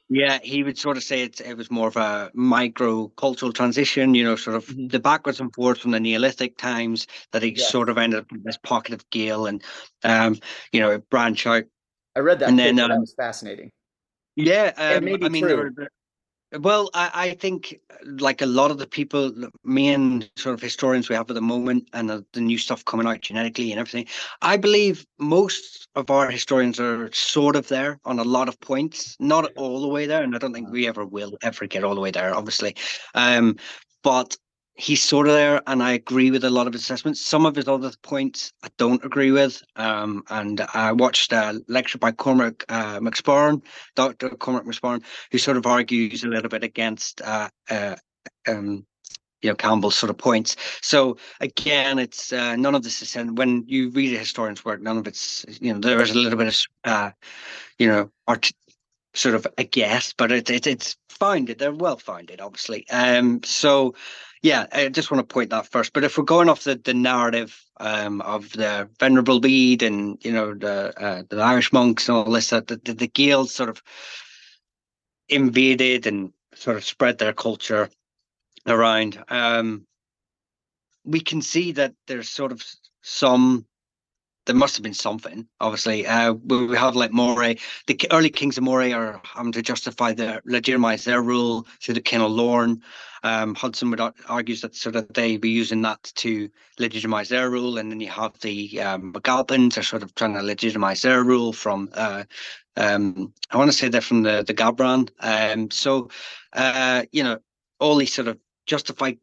Yeah, 0.09 0.39
he 0.43 0.63
would 0.63 0.77
sort 0.77 0.97
of 0.97 1.03
say 1.03 1.23
it, 1.23 1.39
it 1.39 1.55
was 1.55 1.71
more 1.71 1.87
of 1.87 1.95
a 1.95 2.29
micro 2.33 3.07
cultural 3.07 3.53
transition, 3.53 4.15
you 4.15 4.23
know, 4.25 4.35
sort 4.35 4.57
of 4.57 4.65
mm-hmm. 4.65 4.87
the 4.87 4.99
backwards 4.99 5.39
and 5.39 5.53
forwards 5.55 5.79
from 5.79 5.91
the 5.91 5.99
Neolithic 6.01 6.57
times 6.57 7.07
that 7.31 7.41
he 7.41 7.51
yeah. 7.51 7.63
sort 7.63 7.87
of 7.87 7.97
ended 7.97 8.19
up 8.19 8.31
in 8.33 8.43
this 8.43 8.57
pocket 8.57 8.93
of 8.93 9.09
Gael 9.11 9.45
and, 9.47 9.63
um, 10.03 10.37
you 10.73 10.81
know, 10.81 10.99
branch 11.09 11.47
out. 11.47 11.63
I 12.17 12.19
read 12.19 12.39
that. 12.39 12.49
And 12.49 12.59
then 12.59 12.79
um, 12.81 12.89
that 12.89 12.99
was 12.99 13.13
fascinating. 13.15 13.71
Yeah, 14.35 14.73
um, 14.75 15.05
I 15.23 15.29
mean, 15.29 15.47
there 15.47 15.55
were, 15.55 15.71
well, 16.59 16.89
I, 16.93 17.11
I, 17.13 17.33
think 17.35 17.79
like 18.03 18.41
a 18.41 18.45
lot 18.45 18.71
of 18.71 18.77
the 18.77 18.87
people, 18.87 19.33
me 19.63 19.89
and 19.89 20.29
sort 20.35 20.53
of 20.53 20.61
historians 20.61 21.09
we 21.09 21.15
have 21.15 21.29
at 21.29 21.33
the 21.33 21.41
moment, 21.41 21.87
and 21.93 22.09
the, 22.09 22.25
the, 22.33 22.41
new 22.41 22.57
stuff 22.57 22.85
coming 22.85 23.07
out 23.07 23.21
genetically 23.21 23.71
and 23.71 23.79
everything, 23.79 24.07
I 24.41 24.57
believe 24.57 25.05
most 25.17 25.87
of 25.95 26.09
our 26.09 26.29
historians 26.29 26.79
are 26.79 27.11
sort 27.13 27.55
of 27.55 27.67
there 27.67 27.99
on 28.05 28.19
a 28.19 28.23
lot 28.23 28.47
of 28.47 28.59
points, 28.59 29.15
not 29.19 29.51
all 29.55 29.81
the 29.81 29.87
way 29.87 30.05
there, 30.05 30.23
and 30.23 30.35
I 30.35 30.39
don't 30.39 30.53
think 30.53 30.69
we 30.69 30.87
ever 30.87 31.05
will 31.05 31.37
ever 31.41 31.67
get 31.67 31.83
all 31.83 31.95
the 31.95 32.01
way 32.01 32.11
there, 32.11 32.35
obviously. 32.35 32.75
Um, 33.13 33.57
but 34.03 34.37
he's 34.75 35.01
sort 35.01 35.27
of 35.27 35.33
there, 35.33 35.61
and 35.67 35.81
I 35.81 35.93
agree 35.93 36.31
with 36.31 36.43
a 36.43 36.49
lot 36.49 36.67
of 36.67 36.73
his 36.73 36.81
assessments. 36.83 37.21
Some 37.21 37.45
of 37.45 37.55
his 37.55 37.67
other 37.67 37.91
points 38.03 38.51
I 38.63 38.67
don't 38.77 39.03
agree 39.03 39.31
with. 39.31 39.63
Um, 39.75 40.23
and 40.29 40.61
I 40.73 40.91
watched 40.91 41.31
a 41.31 41.61
lecture 41.67 41.97
by 41.97 42.11
Cormac 42.11 42.65
uh, 42.69 42.99
Dr. 42.99 44.29
Cormac 44.29 44.65
McSparron, 44.65 45.03
who 45.31 45.37
sort 45.37 45.57
of 45.57 45.65
argues 45.65 46.23
a 46.23 46.27
little 46.27 46.49
bit 46.49 46.63
against 46.63 47.21
uh, 47.21 47.49
uh, 47.69 47.95
um, 48.47 48.85
you 49.41 49.49
know 49.49 49.55
Campbell's 49.55 49.95
sort 49.95 50.09
of 50.09 50.17
points. 50.17 50.55
So 50.81 51.17
again, 51.39 51.99
it's 51.99 52.33
uh, 52.33 52.55
none 52.55 52.75
of 52.75 52.83
this 52.83 53.01
is 53.01 53.15
when 53.33 53.63
you 53.67 53.89
read 53.91 54.13
a 54.15 54.19
historian's 54.19 54.65
work, 54.65 54.81
none 54.81 54.97
of 54.97 55.07
it's 55.07 55.45
you 55.61 55.73
know 55.73 55.79
there 55.79 56.01
is 56.01 56.11
a 56.11 56.17
little 56.17 56.37
bit 56.37 56.47
of 56.47 56.61
uh, 56.83 57.11
you 57.79 57.87
know 57.87 58.11
art 58.27 58.51
sort 59.13 59.35
of 59.35 59.47
a 59.57 59.63
guess, 59.63 60.13
but 60.17 60.31
it's 60.31 60.49
it, 60.49 60.67
it's 60.67 60.97
founded. 61.09 61.59
They're 61.59 61.71
well 61.71 61.97
founded, 61.97 62.41
obviously. 62.41 62.87
Um, 62.89 63.41
so 63.43 63.95
yeah, 64.45 64.67
I 64.71 64.89
just 64.89 65.09
want 65.09 65.27
to 65.27 65.33
point 65.33 65.49
that 65.49 65.65
first. 65.65 65.91
But 65.91 66.03
if 66.03 66.19
we're 66.19 66.23
going 66.23 66.49
off 66.49 66.65
the, 66.65 66.75
the 66.75 66.93
narrative 66.93 67.59
um, 67.79 68.21
of 68.21 68.51
the 68.51 68.87
Venerable 68.99 69.39
Bede 69.39 69.81
and 69.81 70.23
you 70.23 70.31
know 70.31 70.53
the 70.53 70.93
uh, 71.03 71.23
the 71.27 71.41
Irish 71.41 71.73
monks 71.73 72.07
and 72.07 72.15
all 72.15 72.31
this, 72.31 72.51
that 72.51 72.67
the, 72.67 72.75
the, 72.77 72.93
the 72.93 73.07
Gaels 73.07 73.55
sort 73.55 73.69
of 73.69 73.81
invaded 75.29 76.05
and 76.05 76.31
sort 76.53 76.77
of 76.77 76.85
spread 76.85 77.17
their 77.17 77.33
culture 77.33 77.89
around. 78.67 79.23
Um, 79.29 79.87
we 81.03 81.21
can 81.21 81.41
see 81.41 81.71
that 81.71 81.95
there's 82.05 82.29
sort 82.29 82.51
of 82.51 82.63
some 83.01 83.65
there 84.45 84.55
must 84.55 84.75
have 84.75 84.83
been 84.83 84.93
something. 84.93 85.47
Obviously, 85.59 86.05
uh, 86.05 86.33
we 86.33 86.75
have 86.77 86.95
like 86.95 87.11
Moray. 87.11 87.57
The 87.87 87.99
early 88.11 88.29
kings 88.29 88.57
of 88.57 88.63
Moray 88.63 88.91
are 88.91 89.21
having 89.23 89.51
to 89.53 89.61
justify 89.61 90.13
their 90.13 90.41
legitimize 90.45 91.03
their 91.03 91.21
rule 91.21 91.67
through 91.81 91.95
the 91.95 92.01
King 92.01 92.21
of 92.21 92.31
Lorne. 92.31 92.81
Um, 93.23 93.55
Hudson 93.55 93.89
would 93.89 94.01
argues 94.27 94.61
that 94.61 94.75
sort 94.75 94.95
of 94.95 95.11
they 95.13 95.37
be 95.37 95.49
using 95.49 95.81
that 95.81 96.11
to 96.17 96.47
legitimize 96.77 97.29
their 97.29 97.49
rule, 97.49 97.79
and 97.79 97.91
then 97.91 97.99
you 97.99 98.09
have 98.09 98.39
the 98.41 98.79
um, 98.81 99.13
are 99.15 99.83
sort 99.83 100.03
of 100.03 100.13
trying 100.13 100.35
to 100.35 100.43
legitimize 100.43 101.01
their 101.01 101.23
rule 101.23 101.51
from. 101.51 101.89
Uh, 101.93 102.23
um, 102.77 103.33
I 103.49 103.57
want 103.57 103.71
to 103.71 103.77
say 103.77 103.87
they're 103.87 104.01
from 104.01 104.23
the 104.23 104.43
the 104.45 104.53
Gabhran. 104.53 105.09
Um, 105.21 105.71
so, 105.71 106.09
uh, 106.53 107.03
you 107.11 107.23
know, 107.23 107.39
all 107.79 107.95
these 107.95 108.13
sort 108.13 108.27
of 108.27 108.37
justify 108.67 109.13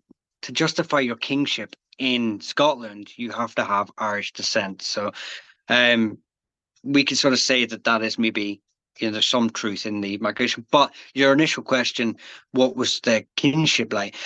to 0.42 0.52
justify 0.52 0.98
your 0.98 1.16
kingship 1.16 1.76
in 2.02 2.40
Scotland, 2.40 3.16
you 3.16 3.30
have 3.30 3.54
to 3.54 3.62
have 3.62 3.92
Irish 3.96 4.32
descent. 4.32 4.82
So 4.82 5.12
um, 5.68 6.18
we 6.82 7.04
can 7.04 7.16
sort 7.16 7.32
of 7.32 7.38
say 7.38 7.64
that 7.64 7.84
that 7.84 8.02
is 8.02 8.18
maybe 8.18 8.60
you 8.98 9.06
know 9.06 9.12
there's 9.12 9.26
some 9.26 9.50
truth 9.50 9.86
in 9.86 10.00
the 10.00 10.18
migration. 10.18 10.66
But 10.72 10.92
your 11.14 11.32
initial 11.32 11.62
question, 11.62 12.16
what 12.50 12.74
was 12.74 12.98
the 13.00 13.24
kinship 13.36 13.92
like? 13.92 14.16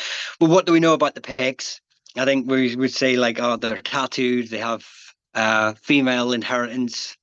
Well, 0.41 0.51
what 0.51 0.65
do 0.65 0.73
we 0.73 0.81
know 0.81 0.95
about 0.95 1.15
the 1.15 1.21
Picts? 1.21 1.83
I 2.17 2.25
think 2.25 2.51
we 2.51 2.75
would 2.77 2.95
say 2.95 3.17
like, 3.17 3.39
oh, 3.41 3.57
they're 3.57 3.83
tattooed. 3.83 4.49
They 4.49 4.59
have 4.59 4.87
uh, 5.35 5.75
female 5.75 6.33
inheritance. 6.33 7.15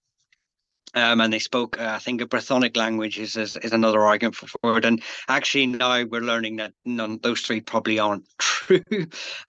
Um, 0.96 1.22
and 1.22 1.34
they 1.34 1.40
spoke, 1.40 1.80
uh, 1.80 1.94
I 1.96 2.00
think, 2.00 2.22
a 2.22 2.26
Brythonic 2.26 2.78
language 2.78 3.18
is, 3.18 3.36
is, 3.36 3.58
is 3.58 3.74
another 3.74 4.02
argument 4.02 4.36
for 4.36 4.78
it. 4.78 4.86
And 4.86 5.02
actually, 5.28 5.66
now 5.66 6.04
we're 6.04 6.22
learning 6.22 6.58
that 6.58 6.74
none 6.86 7.20
those 7.24 7.42
three 7.42 7.62
probably 7.62 7.98
aren't 8.00 8.26
true. 8.38 8.84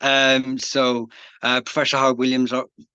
um, 0.00 0.58
so 0.58 1.08
uh, 1.42 1.60
Professor 1.60 1.98
Howard 1.98 2.18
Williams 2.18 2.52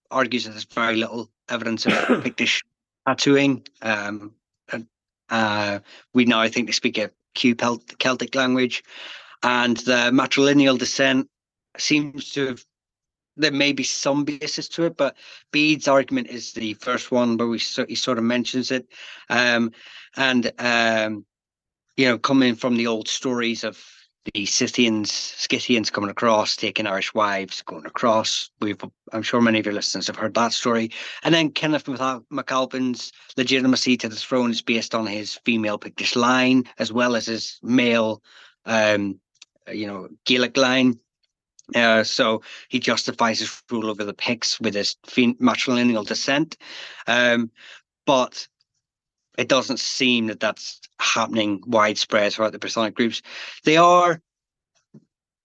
argues 0.09 0.45
that 0.45 0.51
there's 0.51 0.65
very 0.65 0.95
little 0.95 1.29
evidence 1.47 1.85
of 1.85 1.93
Pictish 2.23 2.61
tattooing. 3.07 3.65
Um, 3.81 4.33
uh, 5.29 5.79
we 6.13 6.25
now 6.25 6.47
think 6.47 6.67
they 6.67 6.73
speak 6.73 6.97
a 6.97 7.11
Q 7.35 7.55
Celtic 7.55 8.35
language, 8.35 8.83
and 9.43 9.77
the 9.77 10.09
matrilineal 10.11 10.77
descent 10.77 11.29
seems 11.77 12.31
to 12.31 12.47
have 12.47 12.65
there 13.39 13.51
may 13.51 13.71
be 13.71 13.83
some 13.83 14.25
basis 14.25 14.67
to 14.69 14.83
it, 14.83 14.97
but 14.97 15.15
Bede's 15.51 15.87
argument 15.87 16.27
is 16.27 16.53
the 16.53 16.73
first 16.75 17.11
one 17.11 17.37
where 17.37 17.47
we 17.47 17.57
he 17.57 17.95
sort 17.95 18.17
of 18.17 18.23
mentions 18.23 18.69
it, 18.69 18.87
um, 19.29 19.71
and 20.15 20.51
um, 20.59 21.25
you 21.97 22.05
know, 22.05 22.17
coming 22.17 22.55
from 22.55 22.77
the 22.77 22.87
old 22.87 23.07
stories 23.07 23.63
of 23.63 23.83
the 24.33 24.45
Scythians, 24.45 25.11
Scythians 25.11 25.89
coming 25.89 26.09
across, 26.09 26.55
taking 26.55 26.87
Irish 26.87 27.13
wives, 27.13 27.61
going 27.61 27.85
across. 27.85 28.49
We've, 28.59 28.81
I'm 29.11 29.23
sure 29.23 29.41
many 29.41 29.59
of 29.59 29.65
your 29.65 29.73
listeners 29.73 30.07
have 30.07 30.15
heard 30.15 30.33
that 30.35 30.53
story. 30.53 30.91
And 31.23 31.33
then 31.33 31.51
Kenneth 31.51 31.85
MacAlpin's 31.85 33.11
legitimacy 33.37 33.97
to 33.97 34.09
the 34.09 34.15
throne 34.15 34.51
is 34.51 34.61
based 34.61 34.93
on 34.93 35.07
his 35.07 35.39
female 35.45 35.79
Pictish 35.79 36.15
line 36.15 36.65
as 36.77 36.91
well 36.91 37.15
as 37.15 37.25
his 37.25 37.59
male, 37.63 38.21
um, 38.65 39.19
you 39.71 39.87
know, 39.87 40.09
Gaelic 40.25 40.57
line. 40.57 40.99
Uh, 41.75 42.03
so 42.03 42.41
he 42.69 42.79
justifies 42.79 43.39
his 43.39 43.63
rule 43.69 43.89
over 43.89 44.03
the 44.03 44.13
Picts 44.13 44.59
with 44.59 44.73
his 44.73 44.95
matrilineal 45.05 46.05
descent. 46.05 46.57
Um, 47.07 47.51
but 48.05 48.47
it 49.37 49.47
doesn't 49.47 49.79
seem 49.79 50.27
that 50.27 50.39
that's 50.39 50.81
happening 50.99 51.63
widespread 51.65 52.33
throughout 52.33 52.51
the 52.51 52.59
Brythonic 52.59 52.93
groups. 52.93 53.21
They 53.63 53.77
are, 53.77 54.21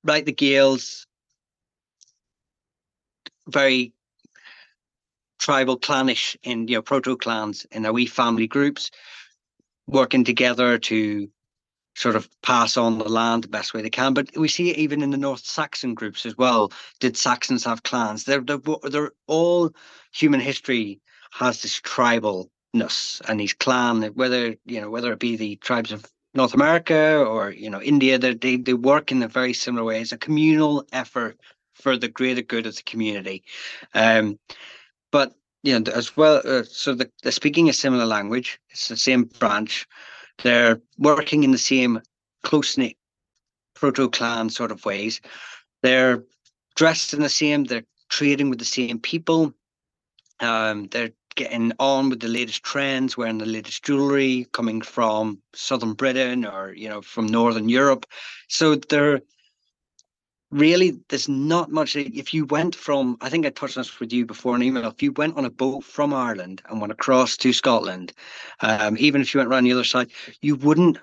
like 0.02 0.25
the 0.25 0.33
Gaels, 0.33 1.07
very 3.47 3.93
tribal 5.38 5.76
clannish 5.76 6.37
in 6.43 6.69
you 6.69 6.76
know 6.76 6.83
proto 6.83 7.16
clans 7.16 7.66
in 7.71 7.83
their 7.83 7.93
wee 7.93 8.07
family 8.07 8.47
groups 8.47 8.90
working 9.87 10.25
together 10.25 10.78
to 10.78 11.28
sort 11.95 12.17
of 12.17 12.29
pass 12.43 12.77
on 12.77 12.99
the 12.99 13.09
land 13.09 13.45
the 13.45 13.49
best 13.49 13.73
way 13.73 13.83
they 13.83 13.91
can. 13.91 14.15
But 14.15 14.37
we 14.37 14.49
see 14.49 14.71
it 14.71 14.79
even 14.79 15.03
in 15.03 15.11
the 15.11 15.17
North 15.17 15.45
Saxon 15.45 15.95
groups 15.95 16.27
as 16.27 16.37
well. 16.37 16.73
Did 17.01 17.17
Saxons 17.17 17.65
have 17.65 17.83
clans? 17.83 18.25
They're 18.25 18.41
they're, 18.41 18.61
they're 18.83 19.13
all 19.27 19.71
human 20.13 20.41
history 20.41 21.01
has 21.33 21.63
this 21.63 21.81
tribalness 21.81 23.21
and 23.29 23.41
these 23.41 23.55
clan. 23.55 24.03
Whether 24.15 24.57
you 24.65 24.81
know 24.81 24.91
whether 24.91 25.13
it 25.13 25.19
be 25.19 25.37
the 25.37 25.57
tribes 25.57 25.93
of 25.93 26.05
North 26.35 26.55
America 26.55 27.25
or 27.25 27.51
you 27.51 27.71
know 27.71 27.81
India, 27.81 28.19
they 28.19 28.57
they 28.57 28.75
work 28.75 29.13
in 29.13 29.23
a 29.23 29.29
very 29.29 29.53
similar 29.53 29.85
way. 29.85 30.01
It's 30.01 30.13
a 30.13 30.19
communal 30.19 30.85
effort 30.93 31.41
for 31.75 31.97
the 31.97 32.09
greater 32.09 32.43
good 32.43 32.67
of 32.67 32.77
the 32.77 32.83
community. 32.83 33.45
Um, 33.95 34.39
but 35.11 35.35
you 35.63 35.79
know 35.79 35.93
as 35.93 36.17
well, 36.17 36.43
uh, 36.45 36.65
so 36.65 36.95
the, 36.95 37.11
they're 37.23 37.33
speaking 37.33 37.69
a 37.69 37.73
similar 37.73 38.07
language. 38.07 38.61
It's 38.71 38.89
the 38.89 38.97
same 38.97 39.25
branch 39.25 39.87
they're 40.43 40.81
working 40.99 41.45
in 41.45 41.53
the 41.53 41.59
same 41.59 42.00
close 42.43 42.76
knit 42.76 42.97
proto 43.75 44.09
clan 44.09 44.50
sort 44.50 44.71
of 44.71 44.85
ways. 44.85 45.21
They're 45.83 46.25
dressed 46.76 47.14
in 47.14 47.21
the 47.21 47.29
same. 47.29 47.64
They're 47.64 47.85
trading 48.09 48.50
with 48.50 48.59
the 48.59 48.64
same 48.64 48.99
people. 48.99 49.53
Um, 50.41 50.87
they're 50.87 51.11
getting 51.35 51.73
on 51.79 52.11
with 52.11 52.21
the 52.21 52.29
latest 52.29 52.62
trends, 52.62 53.17
wearing 53.17 53.38
the 53.38 53.47
latest 53.47 53.85
jewelry, 53.85 54.47
coming 54.53 54.81
from 54.81 55.41
southern 55.55 55.95
Britain 55.95 56.45
or 56.45 56.73
you 56.73 56.88
know 56.88 57.03
from 57.03 57.26
northern 57.26 57.69
Europe. 57.69 58.07
So 58.49 58.76
they're 58.76 59.21
really 60.54 60.99
there's 61.08 61.28
not 61.28 61.70
much 61.70 61.96
if 61.96 62.32
you 62.32 62.46
went 62.46 62.75
from 62.75 63.16
i 63.20 63.28
think 63.28 63.44
i 63.44 63.50
touched 63.50 63.76
on 63.76 63.82
this 63.82 64.00
with 64.00 64.12
you 64.12 64.25
before 64.25 64.54
an 64.54 64.62
email 64.62 64.87
if 64.87 65.02
you 65.02 65.12
went 65.12 65.37
on 65.37 65.44
a 65.44 65.50
boat 65.50 65.82
from 65.82 66.14
ireland 66.14 66.62
and 66.68 66.80
went 66.80 66.92
across 66.92 67.37
to 67.37 67.52
scotland 67.52 68.12
um, 68.61 68.96
even 68.99 69.20
if 69.20 69.34
you 69.34 69.38
went 69.38 69.50
around 69.50 69.64
the 69.64 69.73
other 69.73 69.84
side 69.84 70.11
you 70.40 70.54
wouldn't 70.54 70.99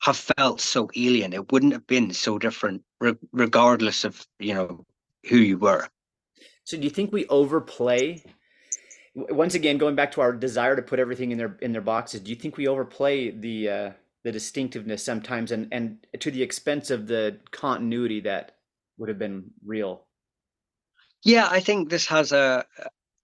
have 0.00 0.16
felt 0.16 0.60
so 0.60 0.90
alien. 0.96 1.32
It 1.32 1.52
wouldn't 1.52 1.72
have 1.72 1.86
been 1.86 2.12
so 2.12 2.38
different 2.38 2.82
re- 3.00 3.16
regardless 3.32 4.04
of 4.04 4.26
you 4.38 4.54
know 4.54 4.84
who 5.28 5.36
you 5.36 5.58
were. 5.58 5.88
So 6.64 6.76
do 6.76 6.84
you 6.84 6.90
think 6.90 7.12
we 7.12 7.26
overplay? 7.26 8.22
Once 9.14 9.54
again 9.54 9.76
going 9.78 9.94
back 9.94 10.12
to 10.12 10.20
our 10.20 10.32
desire 10.32 10.76
to 10.76 10.82
put 10.82 10.98
everything 10.98 11.30
in 11.32 11.38
their 11.38 11.56
in 11.60 11.72
their 11.72 11.82
boxes 11.82 12.20
do 12.20 12.30
you 12.30 12.36
think 12.36 12.56
we 12.56 12.68
overplay 12.68 13.30
the 13.30 13.68
uh 13.68 13.90
the 14.22 14.30
distinctiveness 14.30 15.02
sometimes 15.02 15.50
and 15.50 15.66
and 15.72 16.06
to 16.20 16.30
the 16.30 16.42
expense 16.42 16.90
of 16.90 17.08
the 17.08 17.36
continuity 17.50 18.20
that 18.20 18.52
would 19.00 19.08
have 19.08 19.18
been 19.18 19.50
real. 19.64 20.06
Yeah, 21.24 21.48
I 21.50 21.60
think 21.60 21.90
this 21.90 22.06
has 22.06 22.32
a 22.32 22.64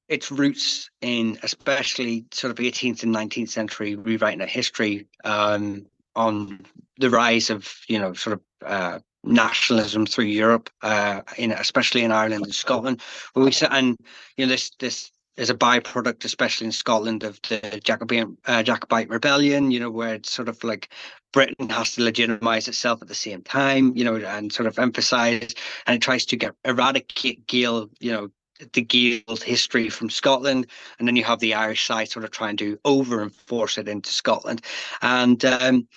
its 0.08 0.30
roots 0.30 0.90
in 1.00 1.38
especially 1.42 2.24
sort 2.30 2.52
of 2.52 2.58
18th 2.58 3.02
and 3.02 3.14
19th 3.14 3.48
century 3.48 3.96
rewriting 3.96 4.40
of 4.40 4.48
history 4.48 5.08
um, 5.24 5.84
on 6.14 6.64
the 6.98 7.10
rise 7.10 7.50
of 7.50 7.72
you 7.88 7.98
know 7.98 8.12
sort 8.14 8.34
of 8.34 8.40
uh, 8.64 8.98
nationalism 9.24 10.06
through 10.06 10.24
Europe, 10.24 10.70
uh, 10.82 11.20
in 11.36 11.52
especially 11.52 12.02
in 12.02 12.12
Ireland 12.12 12.44
and 12.44 12.54
Scotland, 12.54 13.02
where 13.34 13.44
we 13.44 13.52
said 13.52 13.68
and 13.72 13.96
you 14.36 14.46
know 14.46 14.52
this 14.52 14.70
this 14.78 15.10
is 15.36 15.50
a 15.50 15.54
byproduct, 15.54 16.24
especially 16.24 16.66
in 16.66 16.72
Scotland, 16.72 17.22
of 17.22 17.38
the 17.48 17.80
Jacobite 17.84 18.28
uh, 18.46 18.62
Jacobite 18.62 19.10
rebellion. 19.10 19.70
You 19.70 19.80
know, 19.80 19.90
where 19.90 20.14
it's 20.14 20.30
sort 20.30 20.48
of 20.48 20.62
like 20.64 20.90
Britain 21.36 21.68
has 21.68 21.94
to 21.94 22.02
legitimize 22.02 22.66
itself 22.66 23.02
at 23.02 23.08
the 23.08 23.14
same 23.14 23.42
time. 23.42 23.94
You 23.94 24.04
know, 24.04 24.16
and 24.16 24.50
sort 24.50 24.66
of 24.66 24.78
emphasize, 24.78 25.54
and 25.86 25.96
it 25.96 26.00
tries 26.00 26.24
to 26.26 26.36
get 26.36 26.54
eradicate 26.64 27.46
Gael. 27.46 27.90
You 28.00 28.12
know, 28.12 28.28
the 28.72 28.80
Gael's 28.80 29.42
history 29.42 29.90
from 29.90 30.08
Scotland, 30.08 30.66
and 30.98 31.06
then 31.06 31.14
you 31.14 31.24
have 31.24 31.40
the 31.40 31.52
Irish 31.52 31.86
side 31.86 32.08
sort 32.08 32.24
of 32.24 32.30
trying 32.30 32.56
to 32.56 32.78
over 32.86 33.20
enforce 33.22 33.76
it 33.76 33.86
into 33.86 34.10
Scotland, 34.10 34.62
and. 35.02 35.44
Um, 35.44 35.88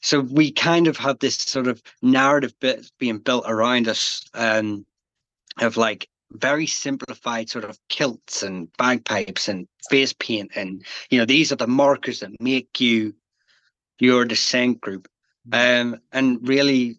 so 0.00 0.20
we 0.20 0.52
kind 0.52 0.86
of 0.86 0.96
have 0.96 1.18
this 1.18 1.34
sort 1.34 1.66
of 1.66 1.82
narrative 2.02 2.54
bit 2.60 2.88
being 3.00 3.18
built 3.18 3.42
around 3.48 3.88
us 3.88 4.24
um, 4.34 4.86
of 5.60 5.76
like 5.76 6.08
very 6.30 6.68
simplified 6.68 7.50
sort 7.50 7.64
of 7.64 7.80
kilts 7.88 8.44
and 8.44 8.68
bagpipes 8.76 9.48
and 9.48 9.66
face 9.90 10.12
paint 10.12 10.52
and 10.54 10.84
you 11.10 11.18
know 11.18 11.24
these 11.24 11.50
are 11.50 11.56
the 11.56 11.66
markers 11.66 12.20
that 12.20 12.30
make 12.40 12.80
you 12.80 13.12
your 13.98 14.24
descent 14.24 14.80
group 14.80 15.08
mm-hmm. 15.48 15.92
um 15.92 16.00
and 16.12 16.46
really 16.46 16.98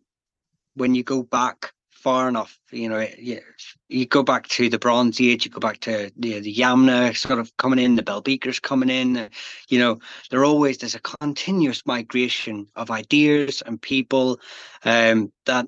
when 0.75 0.95
you 0.95 1.03
go 1.03 1.23
back 1.23 1.73
far 1.89 2.29
enough 2.29 2.57
you 2.71 2.87
know 2.87 3.05
you, 3.17 3.41
you 3.89 4.05
go 4.05 4.23
back 4.23 4.47
to 4.47 4.69
the 4.69 4.79
bronze 4.79 5.19
age 5.19 5.43
you 5.43 5.51
go 5.51 5.59
back 5.59 5.79
to 5.81 6.09
the, 6.15 6.39
the 6.39 6.55
yamna 6.55 7.15
sort 7.15 7.39
of 7.39 7.55
coming 7.57 7.79
in 7.79 7.95
the 7.95 8.03
Bell-Beakers 8.03 8.59
coming 8.59 8.89
in 8.89 9.29
you 9.67 9.79
know 9.79 9.99
there 10.31 10.45
always 10.45 10.77
there's 10.77 10.95
a 10.95 10.99
continuous 10.99 11.85
migration 11.85 12.67
of 12.75 12.89
ideas 12.89 13.61
and 13.65 13.81
people 13.81 14.39
um 14.85 15.31
that 15.45 15.67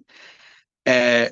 uh 0.85 1.27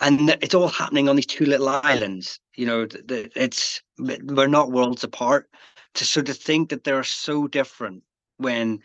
and 0.00 0.36
it's 0.42 0.54
all 0.54 0.68
happening 0.68 1.08
on 1.08 1.16
these 1.16 1.26
two 1.26 1.46
little 1.46 1.68
islands. 1.68 2.40
You 2.54 2.66
know, 2.66 2.86
it's 3.08 3.82
we're 3.98 4.46
not 4.46 4.72
worlds 4.72 5.04
apart. 5.04 5.48
To 5.94 6.04
so 6.04 6.22
to 6.22 6.34
think 6.34 6.70
that 6.70 6.82
they're 6.82 7.04
so 7.04 7.46
different 7.46 8.02
when, 8.38 8.80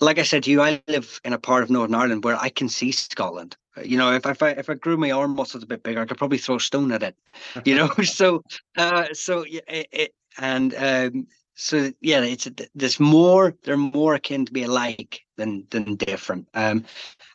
like 0.00 0.18
I 0.18 0.22
said 0.22 0.44
to 0.44 0.50
you, 0.50 0.62
I 0.62 0.82
live 0.88 1.20
in 1.24 1.32
a 1.32 1.38
part 1.38 1.62
of 1.62 1.70
Northern 1.70 1.94
Ireland 1.94 2.24
where 2.24 2.36
I 2.36 2.48
can 2.48 2.68
see 2.68 2.92
Scotland. 2.92 3.56
You 3.82 3.98
know, 3.98 4.12
if, 4.12 4.24
if 4.24 4.42
I 4.42 4.50
if 4.50 4.70
I 4.70 4.74
grew 4.74 4.96
my 4.96 5.10
arm 5.10 5.34
muscles 5.34 5.64
a 5.64 5.66
bit 5.66 5.82
bigger, 5.82 6.00
I 6.00 6.04
could 6.04 6.18
probably 6.18 6.38
throw 6.38 6.56
a 6.56 6.60
stone 6.60 6.92
at 6.92 7.02
it. 7.02 7.16
You 7.64 7.74
know, 7.74 7.88
so 8.04 8.42
uh, 8.76 9.06
so 9.12 9.44
it, 9.48 9.88
it 9.90 10.14
and 10.38 10.74
um, 10.76 11.26
so 11.54 11.92
yeah, 12.00 12.20
it's 12.20 12.48
there's 12.74 13.00
more. 13.00 13.54
They're 13.62 13.76
more 13.76 14.14
akin 14.14 14.46
to 14.46 14.52
be 14.52 14.64
alike 14.64 15.22
than 15.36 15.66
than 15.70 15.96
different. 15.96 16.48
Um, 16.54 16.84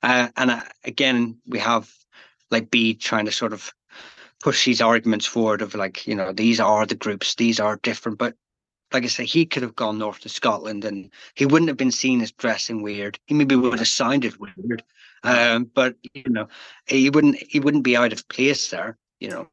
uh, 0.04 0.30
and 0.38 0.52
uh, 0.52 0.62
again, 0.84 1.40
we 1.46 1.60
have 1.60 1.92
like 2.52 2.72
Bede 2.72 3.00
trying 3.00 3.26
to 3.26 3.32
sort 3.32 3.54
of 3.54 3.74
push 4.42 4.66
these 4.66 4.82
arguments 4.82 5.26
forward 5.26 5.62
of 5.62 5.76
like 5.76 6.08
you 6.08 6.16
know 6.16 6.32
these 6.32 6.60
are 6.60 6.86
the 6.86 6.96
groups, 6.96 7.36
these 7.36 7.60
are 7.60 7.80
different, 7.84 8.18
but 8.18 8.36
like 8.94 9.04
I 9.04 9.08
say, 9.08 9.26
he 9.26 9.46
could 9.46 9.64
have 9.64 9.76
gone 9.76 9.98
north 9.98 10.22
to 10.22 10.30
Scotland 10.30 10.86
and 10.86 11.10
he 11.36 11.46
wouldn't 11.46 11.70
have 11.70 11.78
been 11.78 11.92
seen 11.92 12.22
as 12.22 12.32
dressing 12.32 12.82
weird. 12.82 13.20
He 13.26 13.34
maybe 13.34 13.56
would 13.56 13.80
have 13.80 13.88
sounded 13.88 14.36
weird, 14.38 14.84
um, 15.24 15.70
but 15.74 15.96
you 16.14 16.24
know, 16.28 16.48
he 16.86 17.10
wouldn't 17.10 17.38
he 17.38 17.60
wouldn't 17.60 17.84
be 17.84 17.96
out 17.96 18.14
of 18.14 18.28
place 18.28 18.70
there. 18.70 18.98
You 19.20 19.30
know, 19.30 19.48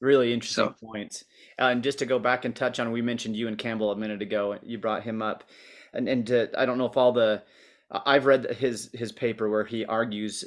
really 0.00 0.32
interesting 0.32 0.66
so. 0.66 0.86
points. 0.86 1.24
Uh, 1.58 1.64
and 1.64 1.82
just 1.82 1.98
to 1.98 2.06
go 2.06 2.18
back 2.18 2.44
and 2.44 2.54
touch 2.54 2.78
on, 2.80 2.92
we 2.92 3.02
mentioned 3.02 3.36
Ewan 3.36 3.56
Campbell 3.56 3.92
a 3.92 3.96
minute 3.96 4.22
ago. 4.22 4.58
You 4.62 4.78
brought 4.78 5.02
him 5.02 5.22
up, 5.22 5.44
and 5.92 6.08
and 6.08 6.26
to, 6.28 6.50
I 6.56 6.66
don't 6.66 6.78
know 6.78 6.86
if 6.86 6.96
all 6.96 7.12
the 7.12 7.42
I've 7.90 8.26
read 8.26 8.56
his 8.58 8.90
his 8.92 9.12
paper 9.12 9.48
where 9.48 9.64
he 9.64 9.84
argues, 9.84 10.44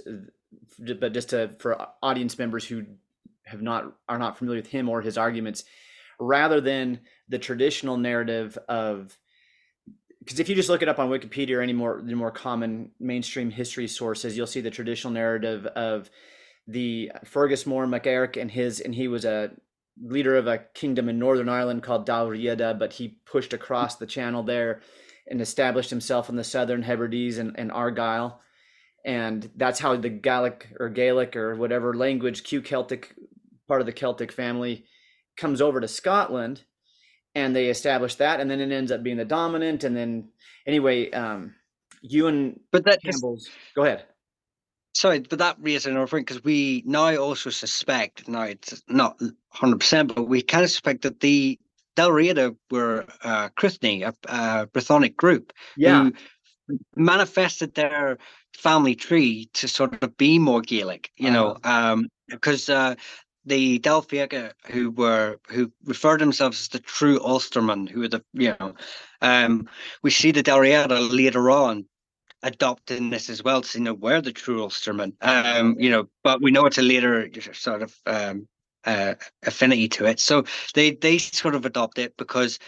but 0.79 1.13
just 1.13 1.29
to 1.29 1.51
for 1.59 1.87
audience 2.01 2.37
members 2.37 2.65
who 2.65 2.85
have 3.45 3.61
not 3.61 3.93
are 4.07 4.17
not 4.17 4.37
familiar 4.37 4.61
with 4.61 4.69
him 4.69 4.87
or 4.87 5.01
his 5.01 5.17
arguments, 5.17 5.65
rather 6.23 6.61
than 6.61 6.99
the 7.29 7.39
traditional 7.39 7.97
narrative 7.97 8.57
of 8.69 9.17
because 10.19 10.39
if 10.39 10.47
you 10.47 10.55
just 10.55 10.69
look 10.69 10.81
it 10.81 10.87
up 10.87 10.99
on 10.99 11.09
Wikipedia 11.09 11.57
or 11.57 11.61
any 11.61 11.73
more 11.73 12.01
the 12.03 12.15
more 12.15 12.31
common 12.31 12.91
mainstream 12.99 13.51
history 13.51 13.87
sources, 13.87 14.37
you'll 14.37 14.47
see 14.47 14.61
the 14.61 14.71
traditional 14.71 15.11
narrative 15.13 15.65
of 15.65 16.09
the 16.67 17.11
Fergus 17.25 17.65
MacEirc 17.65 18.41
and 18.41 18.49
his 18.49 18.79
and 18.79 18.95
he 18.95 19.07
was 19.07 19.25
a 19.25 19.51
leader 20.01 20.35
of 20.37 20.47
a 20.47 20.59
kingdom 20.73 21.09
in 21.09 21.19
Northern 21.19 21.49
Ireland 21.49 21.83
called 21.83 22.05
Dal 22.05 22.27
Riada, 22.27 22.77
but 22.77 22.93
he 22.93 23.19
pushed 23.25 23.53
across 23.53 23.97
the 23.97 24.07
channel 24.07 24.43
there 24.43 24.81
and 25.27 25.41
established 25.41 25.89
himself 25.89 26.29
in 26.29 26.35
the 26.35 26.43
southern 26.43 26.83
Hebrides 26.83 27.37
and, 27.37 27.57
and 27.57 27.71
Argyll. 27.71 28.39
And 29.05 29.49
that's 29.55 29.79
how 29.79 29.95
the 29.95 30.09
Gaelic 30.09 30.69
or 30.79 30.89
Gaelic 30.89 31.35
or 31.35 31.55
whatever 31.55 31.93
language, 31.93 32.43
Q 32.43 32.61
Celtic, 32.61 33.13
part 33.67 33.81
of 33.81 33.85
the 33.85 33.93
Celtic 33.93 34.31
family, 34.31 34.85
comes 35.37 35.61
over 35.61 35.79
to 35.81 35.87
Scotland 35.87 36.63
and 37.35 37.55
they 37.55 37.69
establish 37.69 38.15
that. 38.15 38.39
And 38.39 38.49
then 38.49 38.59
it 38.59 38.71
ends 38.71 38.91
up 38.91 39.03
being 39.03 39.17
the 39.17 39.25
dominant. 39.25 39.83
And 39.83 39.95
then, 39.95 40.29
anyway, 40.65 41.11
um, 41.11 41.55
and 42.03 42.59
but 42.71 42.85
that 42.85 43.01
Campbell's, 43.01 43.45
just, 43.45 43.57
go 43.75 43.83
ahead. 43.83 44.05
Sorry, 44.95 45.19
but 45.19 45.39
that 45.39 45.57
raises 45.59 45.87
another 45.87 46.07
point 46.07 46.27
because 46.27 46.43
we 46.43 46.83
now 46.85 47.15
also 47.15 47.49
suspect, 47.49 48.27
now 48.27 48.43
it's 48.43 48.83
not 48.87 49.19
100%, 49.55 50.13
but 50.13 50.27
we 50.27 50.41
kind 50.41 50.63
of 50.63 50.69
suspect 50.69 51.01
that 51.01 51.19
the 51.19 51.59
Dal 51.95 52.09
Riada 52.09 52.55
were 52.69 53.05
uh, 53.23 53.49
a, 53.55 53.63
a 53.63 54.67
Brythonic 54.67 55.15
group, 55.15 55.53
yeah. 55.77 56.03
who 56.03 56.13
manifested 56.95 57.73
their 57.75 58.17
family 58.55 58.95
tree 58.95 59.49
to 59.53 59.67
sort 59.67 60.01
of 60.03 60.17
be 60.17 60.39
more 60.39 60.61
Gaelic, 60.61 61.11
you 61.17 61.29
uh-huh. 61.29 61.33
know, 61.35 61.57
um, 61.63 62.07
because 62.29 62.69
uh, 62.69 62.95
the 63.45 63.79
Fiacha 63.79 64.53
who 64.67 64.91
were 64.91 65.39
who 65.49 65.71
referred 65.85 66.21
themselves 66.21 66.61
as 66.61 66.67
the 66.69 66.79
true 66.79 67.19
Ulstermen, 67.19 67.89
who 67.89 68.01
were 68.01 68.07
the 68.07 68.23
you 68.33 68.55
know, 68.59 68.73
um, 69.21 69.69
we 70.01 70.11
see 70.11 70.31
the 70.31 70.43
Dal 70.43 70.59
Riada 70.59 71.11
later 71.11 71.51
on 71.51 71.85
adopting 72.41 73.09
this 73.09 73.29
as 73.29 73.41
well 73.41 73.61
to 73.61 73.77
you 73.77 73.83
know 73.83 73.93
we're 73.93 74.21
the 74.21 74.33
true 74.33 74.61
Ulstermen. 74.61 75.13
Um, 75.21 75.75
you 75.79 75.89
know, 75.89 76.09
but 76.23 76.41
we 76.41 76.51
know 76.51 76.65
it's 76.65 76.77
a 76.77 76.81
later 76.81 77.29
sort 77.53 77.81
of 77.83 77.95
um, 78.05 78.47
uh, 78.85 79.15
affinity 79.43 79.87
to 79.89 80.05
it. 80.05 80.19
So 80.19 80.43
they 80.73 80.91
they 80.91 81.17
sort 81.17 81.55
of 81.55 81.65
adopt 81.65 81.97
it 81.99 82.15
because 82.17 82.59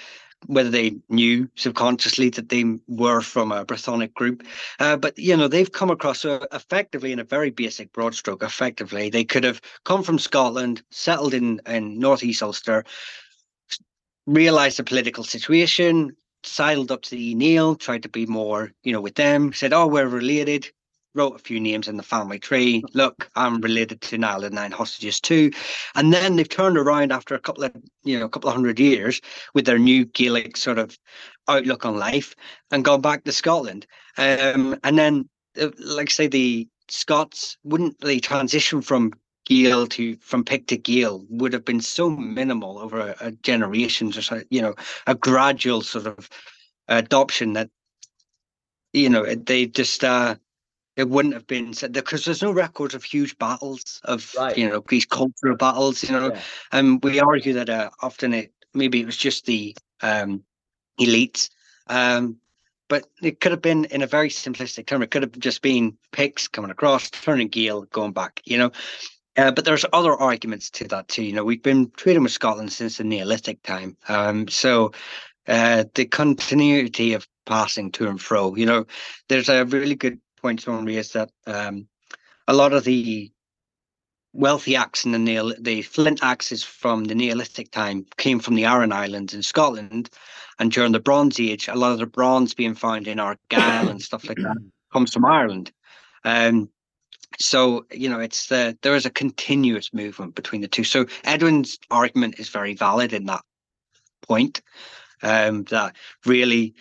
whether 0.47 0.69
they 0.69 0.97
knew 1.09 1.49
subconsciously 1.55 2.29
that 2.31 2.49
they 2.49 2.63
were 2.87 3.21
from 3.21 3.51
a 3.51 3.65
Brythonic 3.65 4.13
group, 4.13 4.43
uh, 4.79 4.97
but 4.97 5.17
you 5.17 5.35
know 5.35 5.47
they've 5.47 5.71
come 5.71 5.89
across 5.89 6.19
so 6.21 6.45
effectively 6.51 7.11
in 7.11 7.19
a 7.19 7.23
very 7.23 7.49
basic 7.49 7.91
broad 7.93 8.15
stroke. 8.15 8.43
Effectively, 8.43 9.09
they 9.09 9.23
could 9.23 9.43
have 9.43 9.61
come 9.83 10.03
from 10.03 10.19
Scotland, 10.19 10.81
settled 10.91 11.33
in 11.33 11.61
in 11.67 11.99
northeast 11.99 12.43
Ulster, 12.43 12.83
realized 14.25 14.77
the 14.77 14.83
political 14.83 15.23
situation, 15.23 16.15
sidled 16.43 16.91
up 16.91 17.01
to 17.03 17.11
the 17.11 17.35
Neil, 17.35 17.75
tried 17.75 18.03
to 18.03 18.09
be 18.09 18.25
more, 18.25 18.71
you 18.83 18.91
know, 18.91 19.01
with 19.01 19.15
them, 19.15 19.53
said, 19.53 19.73
Oh, 19.73 19.87
we're 19.87 20.07
related, 20.07 20.71
wrote 21.15 21.35
a 21.35 21.39
few 21.39 21.59
names 21.59 21.87
in 21.87 21.97
the 21.97 22.03
family 22.03 22.39
tree. 22.39 22.83
Look, 22.93 23.29
I'm 23.35 23.61
related 23.61 24.01
to 24.01 24.17
Niall 24.17 24.41
the 24.41 24.49
Nine 24.49 24.71
Hostages 24.71 25.19
too. 25.19 25.51
And 25.95 26.13
then 26.13 26.35
they've 26.35 26.47
turned 26.47 26.77
around 26.77 27.11
after 27.11 27.33
a 27.33 27.39
couple 27.39 27.63
of, 27.63 27.75
you 28.03 28.19
know, 28.19 28.25
a 28.25 28.29
couple 28.29 28.49
of 28.49 28.55
hundred 28.55 28.79
years 28.79 29.21
with 29.53 29.65
their 29.65 29.79
new 29.79 30.05
Gaelic 30.05 30.57
sort 30.57 30.77
of 30.77 30.97
outlook 31.47 31.85
on 31.85 31.97
life 31.97 32.35
and 32.71 32.85
gone 32.85 33.01
back 33.01 33.23
to 33.23 33.31
Scotland. 33.31 33.87
Um, 34.17 34.77
and 34.83 34.97
then, 34.97 35.29
uh, 35.59 35.69
like 35.79 36.09
say, 36.09 36.27
the 36.27 36.67
Scots 36.89 37.57
wouldn't 37.63 37.99
they 38.01 38.19
transition 38.19 38.81
from 38.81 39.13
Gael 39.45 39.87
to 39.87 40.15
from 40.17 40.43
Pict 40.43 40.67
to 40.69 40.77
Gael 40.77 41.25
would 41.29 41.53
have 41.53 41.65
been 41.65 41.81
so 41.81 42.09
minimal 42.09 42.79
over 42.79 42.99
a, 42.99 43.15
a 43.21 43.31
generation, 43.31 44.11
just 44.11 44.31
a, 44.31 44.45
you 44.49 44.61
know, 44.61 44.75
a 45.07 45.15
gradual 45.15 45.81
sort 45.81 46.07
of 46.07 46.29
adoption 46.87 47.53
that 47.53 47.69
you 48.93 49.09
know 49.09 49.25
they 49.35 49.65
just 49.65 50.03
uh 50.03 50.35
it 50.95 51.09
wouldn't 51.09 51.33
have 51.33 51.47
been 51.47 51.73
said 51.73 51.93
because 51.93 52.25
there's 52.25 52.41
no 52.41 52.51
records 52.51 52.95
of 52.95 53.03
huge 53.03 53.37
battles 53.37 54.01
of 54.05 54.33
right. 54.37 54.57
you 54.57 54.67
know 54.69 54.83
these 54.87 55.05
cultural 55.05 55.55
battles 55.57 56.03
you 56.03 56.11
know 56.11 56.31
yeah. 56.33 56.41
and 56.71 57.03
we 57.03 57.19
argue 57.19 57.53
that 57.53 57.69
uh, 57.69 57.89
often 58.01 58.33
it 58.33 58.53
maybe 58.73 59.01
it 59.01 59.05
was 59.05 59.17
just 59.17 59.45
the 59.45 59.75
um 60.01 60.43
elites 60.99 61.49
um 61.87 62.37
but 62.87 63.07
it 63.21 63.39
could 63.39 63.51
have 63.51 63.61
been 63.61 63.85
in 63.85 64.01
a 64.01 64.07
very 64.07 64.29
simplistic 64.29 64.85
term 64.85 65.01
it 65.01 65.11
could 65.11 65.23
have 65.23 65.37
just 65.39 65.61
been 65.61 65.97
Picts 66.11 66.47
coming 66.47 66.71
across 66.71 67.09
turning 67.09 67.47
Gael 67.47 67.81
going 67.83 68.13
back 68.13 68.41
you 68.45 68.57
know 68.57 68.71
uh, 69.37 69.51
but 69.51 69.65
there's 69.65 69.85
other 69.91 70.13
arguments 70.13 70.69
to 70.69 70.87
that 70.87 71.09
too. 71.09 71.23
You 71.23 71.33
know, 71.33 71.43
we've 71.43 71.61
been 71.61 71.91
trading 71.97 72.23
with 72.23 72.31
Scotland 72.31 72.71
since 72.71 72.97
the 72.97 73.03
Neolithic 73.03 73.61
time. 73.63 73.97
Um, 74.07 74.47
so 74.47 74.93
uh, 75.47 75.83
the 75.93 76.05
continuity 76.05 77.13
of 77.13 77.27
passing 77.45 77.91
to 77.91 78.07
and 78.07 78.21
fro, 78.21 78.55
you 78.55 78.65
know, 78.65 78.85
there's 79.27 79.49
a 79.49 79.65
really 79.65 79.95
good 79.95 80.19
point 80.45 80.61
someone 80.61 80.85
raised 80.85 81.15
that 81.15 81.31
um, 81.47 81.87
a 82.47 82.53
lot 82.53 82.71
of 82.71 82.83
the 82.83 83.31
wealthy 84.31 84.75
axe 84.75 85.03
and 85.03 85.11
the 85.11 85.17
Neol- 85.17 85.63
the 85.63 85.81
flint 85.81 86.19
axes 86.21 86.63
from 86.63 87.05
the 87.05 87.15
Neolithic 87.15 87.71
time 87.71 88.05
came 88.17 88.39
from 88.39 88.53
the 88.53 88.65
Aran 88.65 88.91
Islands 88.91 89.33
in 89.33 89.41
Scotland, 89.41 90.11
and 90.59 90.71
during 90.71 90.91
the 90.91 90.99
Bronze 90.99 91.39
Age, 91.39 91.67
a 91.67 91.73
lot 91.73 91.93
of 91.93 91.97
the 91.97 92.05
bronze 92.05 92.53
being 92.53 92.75
found 92.75 93.07
in 93.07 93.19
Argyll 93.19 93.89
and 93.89 93.99
stuff 93.99 94.27
like 94.29 94.37
that 94.37 94.57
comes 94.93 95.11
from 95.13 95.25
Ireland. 95.25 95.71
Um, 96.23 96.69
so 97.39 97.87
you 97.91 98.07
know 98.07 98.19
it's 98.19 98.45
the 98.45 98.77
there 98.83 98.95
is 98.95 99.07
a 99.07 99.17
continuous 99.23 99.95
movement 99.95 100.35
between 100.35 100.61
the 100.61 100.69
two 100.69 100.85
so 100.85 101.05
edwin's 101.25 101.77
argument 101.91 102.39
is 102.39 102.47
very 102.47 102.73
valid 102.73 103.11
in 103.11 103.25
that 103.25 103.43
point 104.21 104.61
um 105.21 105.65
that 105.65 105.93
really 106.25 106.73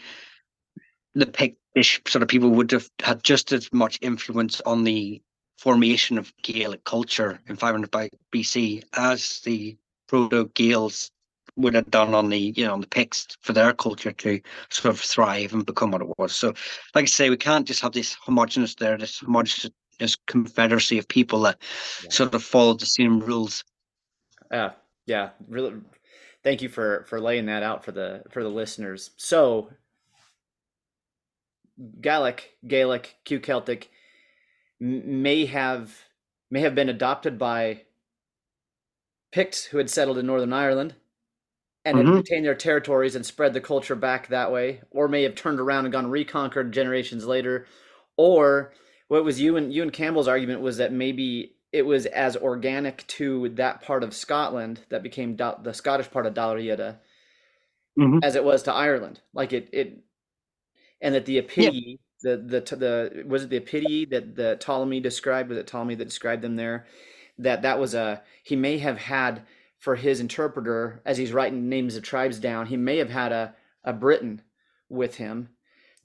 the 1.17 1.27
pictish 1.75 2.01
sort 2.07 2.23
of 2.23 2.29
people 2.29 2.51
would 2.51 2.71
have 2.71 2.89
had 3.03 3.23
just 3.23 3.53
as 3.53 3.73
much 3.73 3.99
influence 4.03 4.61
on 4.63 4.85
the 4.85 5.21
formation 5.59 6.19
of 6.19 6.33
gaelic 6.43 6.85
culture 6.85 7.41
in 7.47 7.57
500 7.57 7.91
bc 8.33 8.83
as 8.95 9.41
the 9.41 9.77
proto 10.09 10.47
gaels 10.55 11.11
would 11.57 11.75
have 11.75 11.91
done 11.91 12.15
on 12.15 12.31
the 12.31 12.53
you 12.57 12.65
know 12.65 12.73
on 12.73 12.81
the 12.81 12.87
Picts 12.87 13.29
for 13.41 13.53
their 13.53 13.73
culture 13.73 14.13
to 14.13 14.41
sort 14.71 14.95
of 14.95 15.01
thrive 15.01 15.53
and 15.53 15.65
become 15.65 15.91
what 15.91 16.03
it 16.03 16.09
was. 16.19 16.35
So, 16.35 16.49
like 16.95 17.05
I 17.05 17.07
say, 17.07 17.31
we 17.31 17.37
can't 17.37 17.67
just 17.67 17.81
have 17.81 17.93
this 17.93 18.17
homogenous 18.21 18.75
there, 18.75 18.99
this 18.99 19.21
homogenous 19.21 19.71
this 20.01 20.17
confederacy 20.27 20.99
of 20.99 21.07
people 21.07 21.41
that 21.43 21.59
yeah. 22.03 22.11
sort 22.11 22.35
of 22.35 22.43
followed 22.43 22.81
the 22.81 22.87
same 22.87 23.21
rules. 23.21 23.63
Yeah, 24.51 24.73
yeah, 25.07 25.31
really. 25.49 25.75
Thank 26.43 26.61
you 26.61 26.69
for 26.69 27.05
for 27.09 27.21
laying 27.21 27.47
that 27.47 27.63
out 27.63 27.85
for 27.85 27.93
the 27.93 28.23
for 28.31 28.43
the 28.43 28.49
listeners. 28.49 29.11
So, 29.17 29.71
Gaelic, 32.01 32.57
Gaelic, 32.67 33.17
Q 33.25 33.41
Celtic 33.41 33.91
may 34.81 35.47
have 35.47 36.05
may 36.51 36.61
have 36.61 36.75
been 36.75 36.89
adopted 36.89 37.39
by 37.39 37.83
Picts 39.33 39.65
who 39.65 39.79
had 39.79 39.91
settled 39.91 40.19
in 40.19 40.27
Northern 40.27 40.53
Ireland 40.53 40.95
and 41.85 41.99
mm-hmm. 41.99 42.13
retained 42.13 42.45
their 42.45 42.55
territories 42.55 43.17
and 43.17 43.27
spread 43.27 43.53
the 43.53 43.61
culture 43.61 43.97
back 43.97 44.29
that 44.29 44.53
way, 44.53 44.81
or 44.91 45.09
may 45.09 45.25
have 45.25 45.35
turned 45.35 45.59
around 45.59 45.85
and 45.85 45.93
gone 45.93 46.11
reconquered 46.11 46.73
generations 46.73 47.27
later, 47.27 47.67
or 48.17 48.73
what 49.09 49.25
was 49.25 49.41
you 49.41 49.57
and 49.57 49.73
Ewan 49.73 49.91
Campbell's 49.91 50.29
argument 50.29 50.61
was 50.61 50.77
that 50.77 50.93
maybe 50.93 51.57
it 51.73 51.83
was 51.83 52.07
as 52.07 52.37
organic 52.37 53.05
to 53.09 53.49
that 53.51 53.83
part 53.83 54.05
of 54.05 54.15
Scotland 54.15 54.81
that 54.91 55.03
became 55.03 55.37
the 55.37 55.73
Scottish 55.73 56.09
part 56.11 56.27
of 56.27 56.35
Dal 56.35 56.55
Riada 56.55 56.99
mm-hmm. 57.99 58.21
as 58.23 58.37
it 58.37 58.45
was 58.45 58.63
to 58.63 58.73
Ireland. 58.73 59.21
Like 59.33 59.53
it, 59.53 59.69
it, 59.73 60.04
and 61.05 61.15
that 61.15 61.27
the 61.27 61.41
Epidii, 61.41 61.99
yeah. 62.25 62.37
the 62.37 62.37
the 62.63 62.77
the 62.77 63.25
was 63.29 63.45
it 63.45 63.51
the 63.51 63.61
Epidii 63.61 64.11
that 64.11 64.35
the 64.35 64.57
Ptolemy 64.59 65.01
described? 65.01 65.51
Was 65.51 65.59
it 65.59 65.67
Ptolemy 65.67 65.95
that 65.97 66.07
described 66.07 66.43
them 66.43 66.57
there? 66.57 66.87
That 67.39 67.63
that 67.63 67.79
was 67.79 67.95
a 67.95 68.23
he 68.43 68.57
may 68.57 68.79
have 68.79 68.99
had 68.99 69.43
for 69.79 69.97
his 69.97 70.19
interpreter 70.19 71.03
as 71.05 71.19
he's 71.19 71.33
writing 71.33 71.69
names 71.69 71.95
of 71.95 72.03
tribes 72.03 72.39
down. 72.41 72.67
He 72.67 72.79
may 72.79 72.97
have 72.97 73.11
had 73.11 73.31
a 73.31 73.55
a 73.85 73.93
Briton 73.93 74.41
with 74.89 75.17
him 75.17 75.51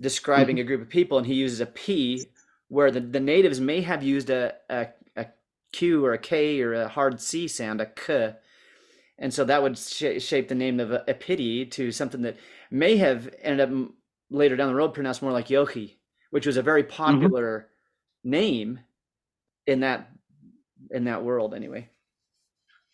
describing 0.01 0.57
mm-hmm. 0.57 0.63
a 0.63 0.67
group 0.67 0.81
of 0.81 0.89
people, 0.89 1.17
and 1.17 1.27
he 1.27 1.33
uses 1.33 1.61
a 1.61 1.65
P 1.65 2.25
where 2.67 2.91
the, 2.91 2.99
the 2.99 3.19
natives 3.19 3.59
may 3.59 3.81
have 3.81 4.03
used 4.03 4.29
a, 4.29 4.53
a, 4.69 4.87
a 5.15 5.27
Q 5.71 6.05
or 6.05 6.13
a 6.13 6.17
K 6.17 6.61
or 6.61 6.73
a 6.73 6.87
hard 6.89 7.21
C 7.21 7.47
sound, 7.47 7.81
a 7.81 7.85
K. 7.85 8.35
And 9.17 9.33
so 9.33 9.43
that 9.45 9.63
would 9.63 9.77
sh- 9.77 10.21
shape 10.21 10.47
the 10.47 10.55
name 10.55 10.79
of 10.79 10.89
Epidii 11.07 11.71
to 11.71 11.91
something 11.91 12.21
that 12.21 12.37
may 12.71 12.97
have 12.97 13.33
ended 13.41 13.69
up 13.69 13.91
later 14.29 14.55
down 14.55 14.69
the 14.69 14.75
road 14.75 14.93
pronounced 14.93 15.21
more 15.21 15.31
like 15.31 15.47
Yochi, 15.47 15.95
which 16.31 16.45
was 16.45 16.57
a 16.57 16.61
very 16.61 16.83
mm-hmm. 16.83 16.91
popular 16.91 17.69
mm-hmm. 18.25 18.29
name 18.29 18.79
in 19.67 19.81
that 19.81 20.09
in 20.91 21.05
that 21.05 21.23
world 21.23 21.53
anyway. 21.53 21.89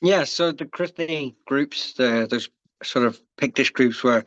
Yeah, 0.02 0.24
so 0.26 0.52
the 0.52 0.65
Cruthin 0.65 1.34
groups, 1.45 1.93
the, 1.93 2.28
those 2.30 2.50
sort 2.84 3.06
of 3.06 3.19
Pictish 3.38 3.71
groups 3.71 4.04
were 4.04 4.24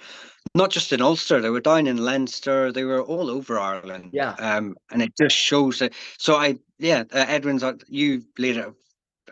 not 0.55 0.71
just 0.71 0.93
in 0.93 1.03
Ulster, 1.03 1.41
they 1.41 1.51
were 1.51 1.61
down 1.61 1.87
in 1.87 1.99
Leinster, 1.99 2.73
they 2.73 2.85
were 2.85 3.03
all 3.03 3.31
over 3.31 3.59
Ireland. 3.59 4.11
Yeah. 4.13 4.33
Um, 4.33 4.77
and 4.91 5.03
it 5.03 5.13
just 5.17 5.37
shows 5.37 5.79
that. 5.81 5.93
So 6.17 6.37
I, 6.37 6.59
yeah, 6.79 7.05
uh, 7.13 7.27
Edwin's, 7.29 7.63
uh, 7.63 7.75
you 7.87 8.25
laid 8.39 8.57
it 8.57 8.73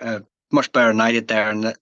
uh, 0.00 0.20
much 0.52 0.70
better 0.72 0.88
than 0.88 1.00
I 1.00 1.12
did 1.12 1.28
there. 1.28 1.50
And 1.50 1.64
that, 1.64 1.78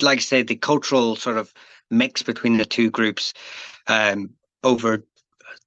like 0.00 0.18
I 0.18 0.22
said, 0.22 0.46
the 0.46 0.56
cultural 0.56 1.16
sort 1.16 1.36
of 1.36 1.52
mix 1.90 2.22
between 2.22 2.56
the 2.56 2.64
two 2.64 2.90
groups 2.90 3.34
um, 3.86 4.30
over 4.62 5.04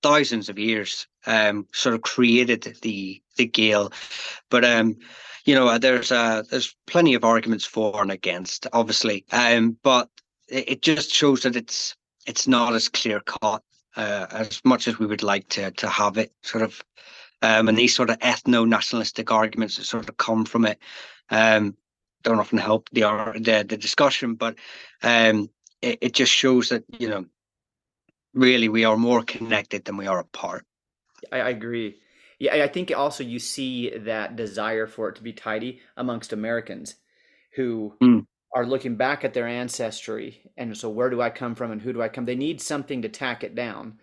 thousands 0.03 0.49
of 0.49 0.59
years 0.59 1.07
um, 1.25 1.67
sort 1.73 1.95
of 1.95 2.01
created 2.01 2.77
the 2.81 3.21
the 3.37 3.45
Gael. 3.45 3.91
But 4.49 4.65
um, 4.65 4.97
you 5.45 5.55
know, 5.55 5.77
there's 5.77 6.11
uh, 6.11 6.43
there's 6.49 6.75
plenty 6.87 7.13
of 7.13 7.23
arguments 7.23 7.65
for 7.65 8.01
and 8.01 8.11
against, 8.11 8.67
obviously. 8.73 9.25
Um, 9.31 9.77
but 9.83 10.09
it 10.47 10.81
just 10.81 11.11
shows 11.11 11.43
that 11.43 11.55
it's 11.55 11.95
it's 12.25 12.47
not 12.47 12.73
as 12.73 12.89
clear 12.89 13.19
cut 13.21 13.63
uh, 13.95 14.27
as 14.31 14.61
much 14.63 14.87
as 14.87 14.99
we 14.99 15.05
would 15.05 15.23
like 15.23 15.47
to 15.49 15.71
to 15.71 15.87
have 15.87 16.17
it 16.17 16.31
sort 16.41 16.63
of 16.63 16.83
um, 17.41 17.67
and 17.67 17.77
these 17.77 17.95
sort 17.95 18.09
of 18.09 18.19
ethno 18.19 18.67
nationalistic 18.67 19.31
arguments 19.31 19.77
that 19.77 19.85
sort 19.85 20.07
of 20.07 20.17
come 20.17 20.45
from 20.45 20.65
it 20.65 20.79
um, 21.29 21.75
don't 22.23 22.39
often 22.39 22.57
help 22.57 22.89
the 22.91 23.01
the, 23.35 23.65
the 23.67 23.77
discussion 23.77 24.35
but 24.35 24.55
um, 25.03 25.49
it, 25.81 25.97
it 26.01 26.13
just 26.13 26.31
shows 26.31 26.69
that 26.69 26.83
you 26.99 27.09
know 27.09 27.25
really 28.33 28.69
we 28.69 28.85
are 28.85 28.97
more 28.97 29.23
connected 29.23 29.85
than 29.85 29.97
we 29.97 30.07
are 30.07 30.19
apart. 30.19 30.65
I, 31.31 31.39
I 31.39 31.49
agree. 31.49 31.99
Yeah 32.39 32.63
i 32.63 32.67
think 32.67 32.95
also 32.95 33.23
you 33.23 33.39
see 33.39 33.89
that 33.97 34.35
desire 34.35 34.87
for 34.87 35.09
it 35.09 35.15
to 35.15 35.23
be 35.23 35.33
tidy 35.33 35.81
amongst 35.95 36.33
americans 36.33 36.95
who 37.55 37.95
mm. 38.01 38.25
are 38.53 38.65
looking 38.65 38.95
back 38.95 39.23
at 39.23 39.33
their 39.33 39.47
ancestry 39.47 40.39
and 40.55 40.77
so 40.77 40.89
where 40.89 41.09
do 41.09 41.21
i 41.21 41.29
come 41.29 41.55
from 41.55 41.71
and 41.71 41.81
who 41.81 41.93
do 41.93 42.01
i 42.01 42.07
come? 42.07 42.25
They 42.25 42.35
need 42.35 42.61
something 42.61 43.01
to 43.01 43.09
tack 43.09 43.43
it 43.43 43.55
down. 43.55 43.99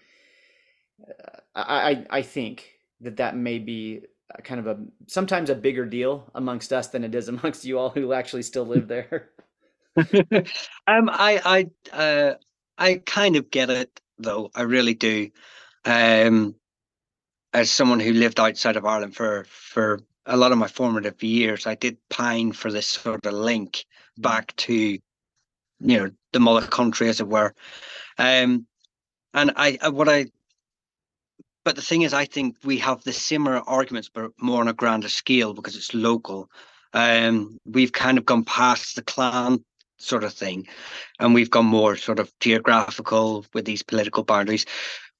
Uh, 1.08 1.38
i 1.54 2.06
i 2.10 2.22
think 2.22 2.70
that 3.00 3.16
that 3.18 3.36
may 3.36 3.58
be 3.58 4.02
kind 4.42 4.58
of 4.58 4.66
a 4.66 4.78
sometimes 5.06 5.50
a 5.50 5.54
bigger 5.54 5.84
deal 5.84 6.28
amongst 6.34 6.72
us 6.72 6.88
than 6.88 7.04
it 7.04 7.14
is 7.14 7.28
amongst 7.28 7.64
you 7.64 7.78
all 7.78 7.90
who 7.90 8.12
actually 8.12 8.42
still 8.42 8.66
live 8.66 8.88
there. 8.88 9.30
Um 10.88 11.08
i 11.08 11.40
i 11.44 11.96
uh 11.96 12.34
i 12.76 13.00
kind 13.06 13.36
of 13.36 13.50
get 13.50 13.70
it 13.70 14.00
though 14.18 14.50
i 14.54 14.62
really 14.62 14.94
do. 14.94 15.30
Um 15.84 16.54
as 17.52 17.70
someone 17.70 18.00
who 18.00 18.12
lived 18.12 18.40
outside 18.40 18.76
of 18.76 18.84
ireland 18.84 19.14
for 19.14 19.44
for 19.48 20.00
a 20.26 20.36
lot 20.36 20.52
of 20.52 20.58
my 20.58 20.66
formative 20.68 21.22
years 21.22 21.66
i 21.66 21.74
did 21.74 21.96
pine 22.08 22.52
for 22.52 22.72
this 22.72 22.86
sort 22.86 23.26
of 23.26 23.32
link 23.34 23.84
back 24.18 24.54
to 24.56 24.74
you 24.74 25.00
know 25.80 26.10
the 26.32 26.40
mother 26.40 26.66
country 26.66 27.08
as 27.08 27.20
it 27.20 27.28
were. 27.28 27.54
Um 28.18 28.66
and 29.34 29.52
i 29.56 29.78
what 29.90 30.08
i 30.08 30.26
but 31.64 31.76
the 31.76 31.82
thing 31.82 32.02
is 32.02 32.14
i 32.14 32.24
think 32.24 32.56
we 32.64 32.78
have 32.78 33.02
the 33.04 33.12
similar 33.12 33.58
arguments 33.66 34.08
but 34.12 34.30
more 34.40 34.60
on 34.60 34.68
a 34.68 34.72
grander 34.72 35.08
scale 35.08 35.54
because 35.54 35.76
it's 35.76 35.94
local. 35.94 36.48
Um 36.92 37.58
we've 37.64 37.92
kind 37.92 38.18
of 38.18 38.24
gone 38.24 38.44
past 38.44 38.96
the 38.96 39.02
clan 39.02 39.64
sort 40.04 40.24
of 40.24 40.32
thing 40.32 40.66
and 41.18 41.34
we've 41.34 41.50
gone 41.50 41.66
more 41.66 41.96
sort 41.96 42.18
of 42.18 42.32
geographical 42.40 43.44
with 43.54 43.64
these 43.64 43.82
political 43.82 44.22
boundaries 44.22 44.66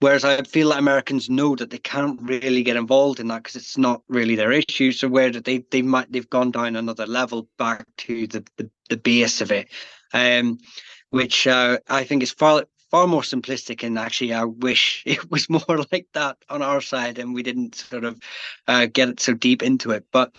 Whereas 0.01 0.25
I 0.25 0.43
feel 0.43 0.69
that 0.69 0.79
Americans 0.79 1.31
know 1.31 1.55
that 1.57 1.71
they 1.71 1.79
can't 1.79 2.21
really 2.21 2.63
get 2.63 2.77
involved 2.77 3.21
in 3.21 3.29
that 3.29 3.43
because 3.43 3.57
it's 3.57 3.79
not 3.79 4.03
really 4.09 4.35
their 4.35 4.53
issue. 4.53 4.93
So 4.93 5.09
where 5.09 5.31
they 5.31 5.65
they 5.71 5.83
might 5.83 6.13
they've 6.13 6.29
gone 6.29 6.51
down 6.51 6.77
another 6.77 7.07
level 7.07 7.49
back 7.59 7.87
to 7.99 8.27
the 8.27 8.45
the, 8.57 8.71
the 8.91 8.97
base 8.97 9.41
of 9.41 9.51
it, 9.51 9.69
um, 10.13 10.59
which 11.09 11.47
uh, 11.47 11.79
I 11.89 12.05
think 12.05 12.23
is 12.23 12.33
far 12.33 12.65
far 12.91 13.07
more 13.07 13.23
simplistic. 13.23 13.83
And 13.83 13.99
actually, 13.99 14.35
I 14.35 14.45
wish 14.45 15.03
it 15.07 15.31
was 15.31 15.49
more 15.49 15.85
like 15.91 16.09
that 16.13 16.37
on 16.51 16.61
our 16.61 16.81
side, 16.81 17.19
and 17.19 17.33
we 17.33 17.43
didn't 17.43 17.77
sort 17.77 18.05
of 18.05 18.21
uh, 18.67 18.87
get 18.87 19.09
it 19.09 19.21
so 19.21 19.33
deep 19.33 19.63
into 19.63 19.93
it. 19.93 20.05
But 20.13 20.35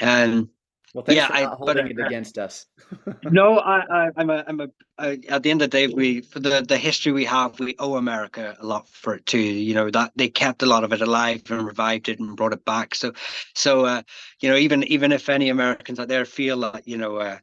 um, 0.00 0.50
well, 0.96 1.04
thanks 1.04 1.18
yeah, 1.18 1.26
for 1.26 1.32
not 1.34 1.52
I, 1.52 1.56
holding 1.56 1.94
but, 1.94 2.04
it 2.04 2.06
against 2.06 2.38
us. 2.38 2.64
no, 3.24 3.58
I, 3.58 3.80
I, 3.80 4.10
I'm 4.16 4.30
a, 4.30 4.44
I'm 4.48 4.60
a. 4.60 4.68
I, 4.96 5.18
at 5.28 5.42
the 5.42 5.50
end 5.50 5.60
of 5.60 5.70
the 5.70 5.76
day, 5.76 5.88
we 5.88 6.22
for 6.22 6.40
the 6.40 6.64
the 6.66 6.78
history 6.78 7.12
we 7.12 7.26
have, 7.26 7.60
we 7.60 7.76
owe 7.78 7.96
America 7.96 8.56
a 8.58 8.64
lot 8.64 8.88
for 8.88 9.14
it 9.14 9.26
too. 9.26 9.38
You 9.38 9.74
know 9.74 9.90
that 9.90 10.12
they 10.16 10.30
kept 10.30 10.62
a 10.62 10.66
lot 10.66 10.84
of 10.84 10.94
it 10.94 11.02
alive 11.02 11.42
and 11.50 11.66
revived 11.66 12.08
it 12.08 12.18
and 12.18 12.34
brought 12.34 12.54
it 12.54 12.64
back. 12.64 12.94
So, 12.94 13.12
so 13.54 13.84
uh, 13.84 14.02
you 14.40 14.48
know, 14.48 14.56
even 14.56 14.84
even 14.84 15.12
if 15.12 15.28
any 15.28 15.50
Americans 15.50 16.00
out 16.00 16.08
there 16.08 16.24
feel 16.24 16.60
that 16.60 16.88
you 16.88 16.96
know 16.96 17.16
uh, 17.16 17.38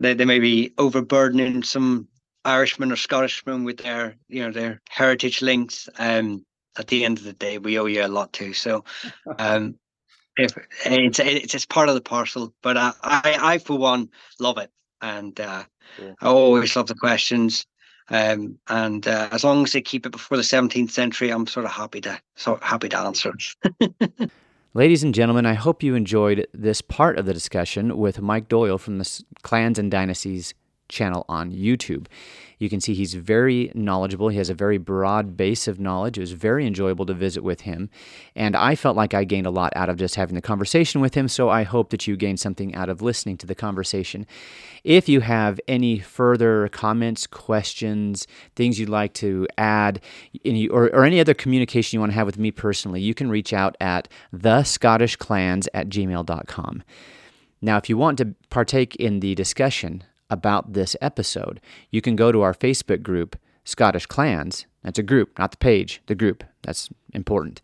they 0.00 0.14
they 0.14 0.24
may 0.24 0.38
be 0.38 0.72
overburdening 0.78 1.64
some 1.64 2.08
Irishmen 2.46 2.92
or 2.92 2.96
Scottishmen 2.96 3.66
with 3.66 3.76
their 3.76 4.16
you 4.28 4.42
know 4.42 4.52
their 4.52 4.80
heritage 4.88 5.42
links, 5.42 5.86
um, 5.98 6.46
at 6.78 6.86
the 6.86 7.04
end 7.04 7.18
of 7.18 7.24
the 7.24 7.34
day, 7.34 7.58
we 7.58 7.78
owe 7.78 7.84
you 7.84 8.06
a 8.06 8.08
lot 8.08 8.32
too. 8.32 8.54
So, 8.54 8.84
um, 9.38 9.74
if 10.36 10.56
it's 10.84 11.18
it's 11.18 11.54
it's 11.54 11.66
part 11.66 11.88
of 11.88 11.94
the 11.94 12.00
parcel. 12.00 12.52
But 12.62 12.76
I 12.76 12.92
I, 13.02 13.38
I 13.40 13.58
for 13.58 13.78
one 13.78 14.08
love 14.38 14.58
it, 14.58 14.70
and 15.00 15.38
uh, 15.40 15.64
yeah. 16.00 16.12
I 16.20 16.26
always 16.26 16.76
love 16.76 16.86
the 16.86 16.94
questions. 16.94 17.66
Um, 18.08 18.58
and 18.68 19.06
uh, 19.08 19.28
as 19.32 19.42
long 19.42 19.64
as 19.64 19.72
they 19.72 19.82
keep 19.82 20.06
it 20.06 20.12
before 20.12 20.36
the 20.36 20.44
17th 20.44 20.90
century, 20.90 21.30
I'm 21.30 21.46
sort 21.46 21.66
of 21.66 21.72
happy 21.72 22.00
to 22.02 22.20
so 22.36 22.56
happy 22.62 22.88
to 22.90 22.98
answer. 22.98 23.34
Ladies 24.74 25.02
and 25.02 25.14
gentlemen, 25.14 25.46
I 25.46 25.54
hope 25.54 25.82
you 25.82 25.94
enjoyed 25.94 26.46
this 26.52 26.82
part 26.82 27.18
of 27.18 27.26
the 27.26 27.32
discussion 27.32 27.96
with 27.96 28.20
Mike 28.20 28.48
Doyle 28.48 28.78
from 28.78 28.98
the 28.98 29.22
Clans 29.42 29.78
and 29.78 29.90
Dynasties 29.90 30.54
channel 30.88 31.24
on 31.28 31.52
YouTube. 31.52 32.06
You 32.58 32.70
can 32.70 32.80
see 32.80 32.94
he's 32.94 33.14
very 33.14 33.70
knowledgeable. 33.74 34.28
He 34.28 34.38
has 34.38 34.48
a 34.48 34.54
very 34.54 34.78
broad 34.78 35.36
base 35.36 35.68
of 35.68 35.78
knowledge. 35.78 36.16
It 36.16 36.22
was 36.22 36.32
very 36.32 36.66
enjoyable 36.66 37.04
to 37.06 37.14
visit 37.14 37.42
with 37.42 37.62
him. 37.62 37.90
And 38.34 38.56
I 38.56 38.74
felt 38.74 38.96
like 38.96 39.12
I 39.12 39.24
gained 39.24 39.46
a 39.46 39.50
lot 39.50 39.72
out 39.76 39.90
of 39.90 39.96
just 39.96 40.14
having 40.14 40.34
the 40.34 40.42
conversation 40.42 41.00
with 41.00 41.14
him. 41.14 41.28
So 41.28 41.50
I 41.50 41.64
hope 41.64 41.90
that 41.90 42.06
you 42.06 42.16
gained 42.16 42.40
something 42.40 42.74
out 42.74 42.88
of 42.88 43.02
listening 43.02 43.36
to 43.38 43.46
the 43.46 43.54
conversation. 43.54 44.26
If 44.84 45.08
you 45.08 45.20
have 45.20 45.60
any 45.68 45.98
further 45.98 46.68
comments, 46.68 47.26
questions, 47.26 48.26
things 48.54 48.80
you'd 48.80 48.88
like 48.88 49.12
to 49.14 49.46
add, 49.58 50.00
any, 50.44 50.68
or, 50.68 50.86
or 50.94 51.04
any 51.04 51.20
other 51.20 51.34
communication 51.34 51.96
you 51.96 52.00
want 52.00 52.12
to 52.12 52.16
have 52.16 52.26
with 52.26 52.38
me 52.38 52.50
personally, 52.50 53.00
you 53.02 53.12
can 53.12 53.28
reach 53.28 53.52
out 53.52 53.76
at 53.80 54.08
thescottishclans 54.34 55.68
at 55.74 55.88
gmail.com. 55.88 56.82
Now, 57.60 57.76
if 57.78 57.88
you 57.88 57.96
want 57.96 58.18
to 58.18 58.34
partake 58.48 58.96
in 58.96 59.20
the 59.20 59.34
discussion 59.34 60.04
about 60.30 60.72
this 60.72 60.96
episode, 61.00 61.60
you 61.90 62.00
can 62.00 62.16
go 62.16 62.32
to 62.32 62.42
our 62.42 62.54
Facebook 62.54 63.02
group, 63.02 63.36
Scottish 63.64 64.06
Clans. 64.06 64.66
That's 64.82 64.98
a 64.98 65.02
group, 65.02 65.38
not 65.38 65.50
the 65.50 65.56
page, 65.56 66.00
the 66.06 66.14
group. 66.14 66.44
That's 66.62 66.88
important 67.12 67.60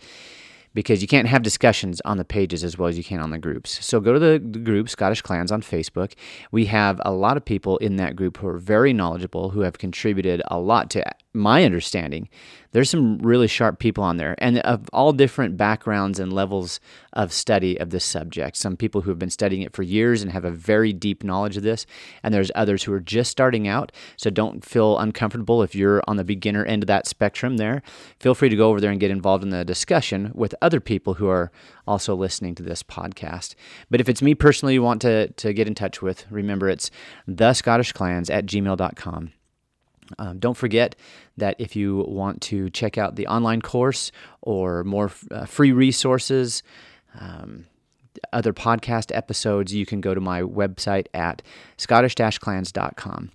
because 0.74 1.02
you 1.02 1.08
can't 1.08 1.28
have 1.28 1.42
discussions 1.42 2.00
on 2.04 2.16
the 2.16 2.24
pages 2.24 2.64
as 2.64 2.78
well 2.78 2.88
as 2.88 2.96
you 2.96 3.04
can 3.04 3.20
on 3.20 3.30
the 3.30 3.38
groups. 3.38 3.84
So 3.84 4.00
go 4.00 4.12
to 4.12 4.18
the, 4.18 4.38
the, 4.38 4.58
group, 4.58 4.88
Scottish 4.88 5.22
Clans, 5.22 5.52
on 5.52 5.62
Facebook. 5.62 6.14
We 6.50 6.66
have 6.66 7.00
a 7.04 7.12
lot 7.12 7.36
of 7.36 7.44
people 7.44 7.76
in 7.78 7.96
that 7.96 8.16
group 8.16 8.38
who 8.38 8.48
are 8.48 8.58
very 8.58 8.92
knowledgeable, 8.92 9.50
who 9.50 9.60
have 9.60 9.78
contributed 9.78 10.42
a 10.46 10.58
lot 10.58 10.90
to 10.90 11.04
my 11.34 11.64
understanding 11.64 12.28
there's 12.72 12.90
some 12.90 13.18
really 13.18 13.46
sharp 13.46 13.78
people 13.78 14.02
on 14.02 14.16
there 14.16 14.34
and 14.38 14.58
of 14.60 14.88
all 14.92 15.12
different 15.12 15.56
backgrounds 15.56 16.18
and 16.18 16.32
levels 16.32 16.80
of 17.12 17.32
study 17.32 17.78
of 17.78 17.90
this 17.90 18.04
subject. 18.04 18.56
Some 18.56 18.76
people 18.76 19.02
who 19.02 19.10
have 19.10 19.18
been 19.18 19.30
studying 19.30 19.62
it 19.62 19.74
for 19.74 19.82
years 19.82 20.22
and 20.22 20.32
have 20.32 20.44
a 20.44 20.50
very 20.50 20.92
deep 20.92 21.22
knowledge 21.22 21.56
of 21.56 21.62
this, 21.62 21.86
and 22.22 22.32
there's 22.32 22.50
others 22.54 22.82
who 22.82 22.92
are 22.92 23.00
just 23.00 23.30
starting 23.30 23.68
out. 23.68 23.92
So 24.16 24.30
don't 24.30 24.64
feel 24.64 24.98
uncomfortable 24.98 25.62
if 25.62 25.74
you're 25.74 26.02
on 26.08 26.16
the 26.16 26.24
beginner 26.24 26.64
end 26.64 26.82
of 26.82 26.86
that 26.88 27.06
spectrum 27.06 27.58
there. 27.58 27.82
Feel 28.18 28.34
free 28.34 28.48
to 28.48 28.56
go 28.56 28.70
over 28.70 28.80
there 28.80 28.90
and 28.90 29.00
get 29.00 29.10
involved 29.10 29.44
in 29.44 29.50
the 29.50 29.64
discussion 29.64 30.32
with 30.34 30.54
other 30.62 30.80
people 30.80 31.14
who 31.14 31.28
are 31.28 31.52
also 31.86 32.14
listening 32.14 32.54
to 32.54 32.62
this 32.62 32.82
podcast. 32.82 33.54
But 33.90 34.00
if 34.00 34.08
it's 34.08 34.22
me 34.22 34.34
personally 34.34 34.74
you 34.74 34.82
want 34.82 35.02
to, 35.02 35.28
to 35.28 35.52
get 35.52 35.68
in 35.68 35.74
touch 35.74 36.00
with, 36.00 36.24
remember 36.30 36.70
it's 36.70 36.90
the 37.26 37.52
Scottish 37.52 37.92
Clans 37.92 38.30
at 38.30 38.46
gmail.com. 38.46 39.32
Um, 40.18 40.38
don't 40.38 40.56
forget 40.56 40.96
that 41.36 41.56
if 41.58 41.76
you 41.76 42.04
want 42.08 42.40
to 42.42 42.70
check 42.70 42.98
out 42.98 43.16
the 43.16 43.26
online 43.26 43.62
course 43.62 44.12
or 44.40 44.84
more 44.84 45.10
uh, 45.30 45.46
free 45.46 45.72
resources, 45.72 46.62
um, 47.18 47.66
other 48.32 48.52
podcast 48.52 49.14
episodes, 49.14 49.74
you 49.74 49.86
can 49.86 50.00
go 50.00 50.14
to 50.14 50.20
my 50.20 50.42
website 50.42 51.06
at 51.14 51.42
scottish-clans.com. 51.76 53.30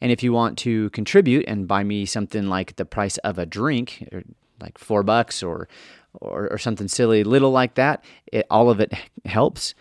And 0.00 0.12
if 0.12 0.22
you 0.22 0.32
want 0.32 0.58
to 0.58 0.90
contribute 0.90 1.44
and 1.48 1.66
buy 1.66 1.84
me 1.84 2.04
something 2.04 2.48
like 2.48 2.76
the 2.76 2.84
price 2.84 3.16
of 3.18 3.38
a 3.38 3.46
drink, 3.46 4.06
like 4.60 4.78
four 4.78 5.02
bucks 5.02 5.42
or, 5.42 5.68
or, 6.14 6.48
or 6.50 6.58
something 6.58 6.88
silly 6.88 7.24
little 7.24 7.50
like 7.50 7.74
that, 7.74 8.04
it, 8.32 8.46
all 8.50 8.70
of 8.70 8.80
it 8.80 8.92
helps. 9.24 9.74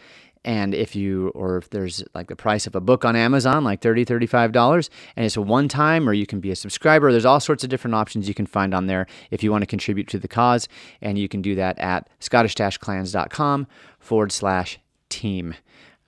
And 0.46 0.76
if 0.76 0.96
you, 0.96 1.30
or 1.30 1.58
if 1.58 1.70
there's 1.70 2.04
like 2.14 2.28
the 2.28 2.36
price 2.36 2.68
of 2.68 2.76
a 2.76 2.82
book 2.82 3.06
on 3.06 3.16
Amazon, 3.16 3.64
like 3.64 3.82
$30, 3.82 4.06
$35, 4.06 4.90
and 5.16 5.26
it's 5.26 5.38
a 5.38 5.42
one 5.42 5.68
time, 5.68 6.08
or 6.08 6.14
you 6.14 6.26
can 6.26 6.40
be 6.40 6.52
a 6.52 6.56
subscriber, 6.56 7.12
there's 7.12 7.26
all 7.26 7.40
sorts 7.40 7.64
of 7.64 7.70
different 7.70 7.96
options 7.96 8.28
you 8.28 8.34
can 8.34 8.46
find 8.46 8.74
on 8.74 8.88
there 8.88 9.08
if 9.32 9.42
you 9.44 9.52
want 9.52 9.62
to 9.62 9.68
contribute 9.68 10.08
to 10.10 10.20
the 10.20 10.28
cause. 10.28 10.68
And 11.02 11.18
you 11.18 11.30
can 11.30 11.42
do 11.42 11.56
that 11.56 11.80
at 11.80 12.10
scottish-clans.com 12.20 13.68
forward 14.00 14.32
slash 14.32 14.80
team. 15.10 15.56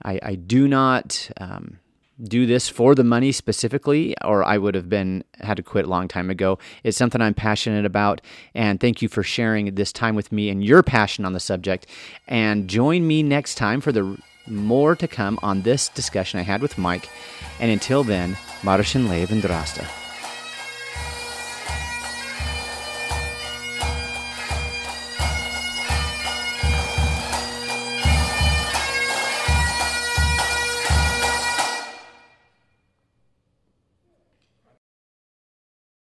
I, 0.03 0.19
I 0.21 0.35
do 0.35 0.67
not, 0.67 1.29
um, 1.37 1.79
do 2.21 2.45
this 2.45 2.69
for 2.69 2.95
the 2.95 3.03
money 3.03 3.31
specifically, 3.31 4.15
or 4.23 4.43
I 4.43 4.57
would 4.57 4.75
have 4.75 4.89
been 4.89 5.23
had 5.39 5.57
to 5.57 5.63
quit 5.63 5.85
a 5.85 5.89
long 5.89 6.07
time 6.07 6.29
ago. 6.29 6.57
It's 6.83 6.97
something 6.97 7.21
I'm 7.21 7.33
passionate 7.33 7.85
about, 7.85 8.21
and 8.53 8.79
thank 8.79 9.01
you 9.01 9.09
for 9.09 9.23
sharing 9.23 9.75
this 9.75 9.91
time 9.91 10.15
with 10.15 10.31
me 10.31 10.49
and 10.49 10.63
your 10.63 10.83
passion 10.83 11.25
on 11.25 11.33
the 11.33 11.39
subject. 11.39 11.87
And 12.27 12.69
join 12.69 13.05
me 13.05 13.21
next 13.23 13.55
time 13.55 13.81
for 13.81 13.91
the 13.91 14.17
more 14.47 14.95
to 14.95 15.07
come 15.07 15.39
on 15.41 15.63
this 15.63 15.89
discussion 15.89 16.39
I 16.39 16.43
had 16.43 16.61
with 16.61 16.77
Mike. 16.77 17.09
And 17.59 17.71
until 17.71 18.03
then, 18.03 18.37
Mar 18.63 18.83
sin 18.83 19.07
leibh 19.07 19.31
an-dràsta. 19.31 20.04